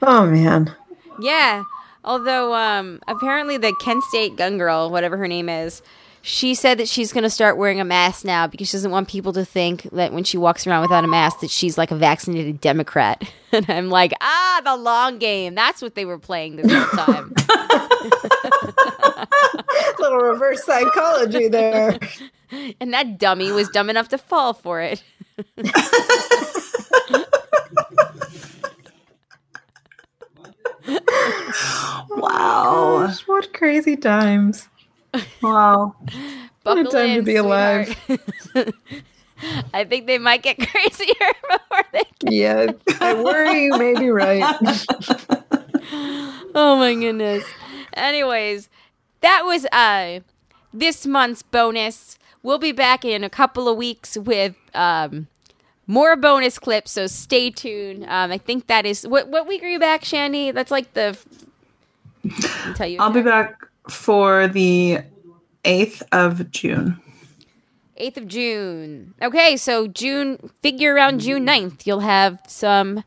Oh 0.00 0.26
man. 0.26 0.74
yeah. 1.20 1.64
Although 2.04 2.54
um 2.54 3.00
apparently 3.08 3.56
the 3.58 3.74
Kent 3.80 4.02
State 4.04 4.36
gun 4.36 4.56
girl, 4.58 4.90
whatever 4.90 5.16
her 5.16 5.26
name 5.28 5.48
is, 5.48 5.82
she 6.22 6.54
said 6.54 6.78
that 6.78 6.88
she's 6.88 7.12
going 7.12 7.24
to 7.24 7.30
start 7.30 7.56
wearing 7.56 7.80
a 7.80 7.84
mask 7.84 8.24
now 8.24 8.46
because 8.46 8.68
she 8.68 8.76
doesn't 8.76 8.92
want 8.92 9.08
people 9.08 9.32
to 9.32 9.44
think 9.44 9.82
that 9.90 10.12
when 10.12 10.22
she 10.22 10.38
walks 10.38 10.66
around 10.68 10.82
without 10.82 11.02
a 11.02 11.08
mask 11.08 11.40
that 11.40 11.50
she's 11.50 11.76
like 11.76 11.90
a 11.90 11.96
vaccinated 11.96 12.60
Democrat. 12.60 13.22
And 13.54 13.68
I'm 13.68 13.90
like, 13.90 14.14
"Ah, 14.22 14.62
the 14.64 14.76
long 14.76 15.18
game. 15.18 15.54
That's 15.54 15.82
what 15.82 15.94
they 15.94 16.06
were 16.06 16.18
playing 16.18 16.56
this 16.56 16.72
whole 16.72 17.04
time." 17.04 17.34
Little 19.98 20.20
reverse 20.20 20.64
psychology 20.64 21.48
there. 21.48 21.98
and 22.80 22.92
that 22.92 23.18
dummy 23.18 23.50
was 23.52 23.68
dumb 23.68 23.90
enough 23.90 24.08
to 24.08 24.18
fall 24.18 24.52
for 24.54 24.80
it. 24.80 25.02
Wow. 32.10 33.06
Gosh, 33.06 33.20
what 33.26 33.52
crazy 33.52 33.96
times. 33.96 34.68
Wow. 35.42 35.94
Buckle 36.64 36.84
time 36.86 37.16
to 37.16 37.22
be 37.22 37.36
alive. 37.36 37.96
I 39.74 39.84
think 39.84 40.06
they 40.06 40.18
might 40.18 40.42
get 40.42 40.58
crazier 40.58 41.32
before 41.50 41.84
they 41.92 42.04
get. 42.20 42.32
Yeah, 42.32 42.72
I 43.00 43.14
worry 43.14 43.64
you 43.64 43.78
may 43.78 43.98
be 43.98 44.10
right. 44.10 44.42
Oh 46.54 46.76
my 46.76 46.94
goodness. 46.94 47.44
Anyways, 47.94 48.68
that 49.20 49.42
was 49.44 49.66
uh 49.72 50.20
this 50.72 51.06
month's 51.06 51.42
bonus. 51.42 52.18
We'll 52.42 52.58
be 52.58 52.72
back 52.72 53.04
in 53.04 53.24
a 53.24 53.30
couple 53.30 53.68
of 53.68 53.76
weeks 53.76 54.16
with 54.16 54.56
um 54.74 55.28
more 55.86 56.16
bonus 56.16 56.58
clips, 56.58 56.92
so 56.92 57.06
stay 57.06 57.50
tuned. 57.50 58.04
Um, 58.04 58.32
I 58.32 58.38
think 58.38 58.66
that 58.68 58.86
is 58.86 59.06
what 59.06 59.28
what 59.28 59.46
week 59.46 59.62
are 59.62 59.68
you 59.68 59.78
back, 59.78 60.04
Shandy? 60.04 60.50
That's 60.50 60.70
like 60.70 60.94
the. 60.94 61.18
I'll 62.64 62.74
tell 62.74 62.86
you. 62.86 62.98
I'll 63.00 63.10
be 63.10 63.22
back 63.22 63.66
for 63.88 64.48
the 64.48 65.00
eighth 65.64 66.02
of 66.12 66.50
June. 66.50 67.00
8th 68.00 68.16
of 68.16 68.26
June. 68.28 69.14
Okay, 69.22 69.56
so 69.56 69.86
June, 69.86 70.50
figure 70.62 70.94
around 70.94 71.20
June 71.20 71.46
9th, 71.46 71.86
you'll 71.86 72.00
have 72.00 72.40
some 72.48 73.04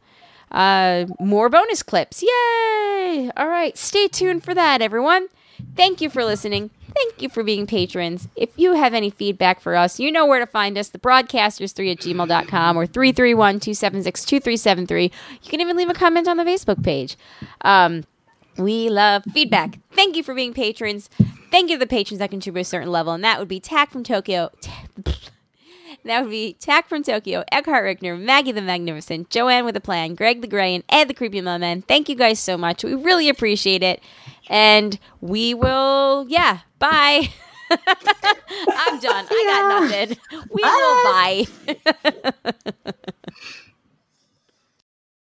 uh, 0.52 1.06
more 1.20 1.50
bonus 1.50 1.84
clips. 1.84 2.22
Yay! 2.24 3.32
All 3.36 3.48
right, 3.48 3.78
stay 3.78 4.08
tuned 4.08 4.44
for 4.44 4.54
that, 4.54 4.82
everyone. 4.82 5.28
Thank 5.76 6.02
you 6.02 6.10
for 6.10 6.24
listening. 6.24 6.70
Thank 6.94 7.22
you 7.22 7.30
for 7.30 7.44
being 7.44 7.68
patrons. 7.68 8.28
If 8.36 8.50
you 8.56 8.74
have 8.74 8.94
any 8.94 9.10
feedback 9.10 9.60
for 9.60 9.76
us, 9.76 10.00
you 10.00 10.12
know 10.12 10.26
where 10.26 10.40
to 10.40 10.46
find 10.46 10.78
us, 10.78 10.90
thebroadcasters3 10.90 11.92
at 11.92 12.00
gmail.com 12.00 12.78
or 12.78 12.86
331 12.86 13.60
276 13.60 14.26
2373. 14.26 15.04
You 15.44 15.50
can 15.50 15.62
even 15.62 15.76
leave 15.76 15.90
a 15.90 15.94
comment 15.94 16.28
on 16.28 16.38
the 16.38 16.44
Facebook 16.44 16.84
page. 16.84 17.18
Um, 17.62 18.06
we 18.58 18.90
love 18.90 19.24
feedback. 19.34 19.80
Thank 19.92 20.16
you 20.16 20.24
for 20.24 20.34
being 20.34 20.54
patrons. 20.54 21.10
Thank 21.52 21.70
you 21.70 21.76
to 21.76 21.80
the 21.80 21.88
patrons 21.88 22.20
that 22.20 22.32
contribute 22.32 22.62
a 22.62 22.66
certain 22.66 22.92
level, 22.92 23.14
and 23.14 23.24
that 23.24 23.40
would 23.40 23.50
be 23.50 23.60
Tack 23.60 23.92
from 23.92 24.04
Tokyo. 24.04 24.52
That 26.06 26.22
would 26.22 26.30
be 26.30 26.54
Tack 26.54 26.88
from 26.88 27.02
Tokyo, 27.02 27.44
Eckhart 27.52 27.84
Rickner, 27.84 28.20
Maggie 28.20 28.52
the 28.52 28.62
Magnificent, 28.62 29.32
Joanne 29.32 29.66
with 29.66 29.76
a 29.76 29.82
Plan, 29.82 30.14
Greg 30.14 30.42
the 30.42 30.48
Gray, 30.48 30.76
and 30.76 30.84
Ed 30.88 31.08
the 31.08 31.16
Creepy 31.16 31.42
Mailman. 31.42 31.82
Thank 31.82 32.10
you 32.10 32.16
guys 32.16 32.40
so 32.40 32.60
much. 32.60 32.84
We 32.84 32.94
really 32.94 33.28
appreciate 33.28 33.82
it. 33.82 34.02
And 34.48 35.00
we 35.20 35.56
will, 35.56 36.28
yeah, 36.30 36.60
bye. 36.78 37.30
I'm 37.72 39.00
done. 39.00 39.26
I 39.30 39.44
got 39.48 39.90
nothing. 39.90 40.18
We 40.52 40.62
will 40.62 41.04
bye. 41.04 41.46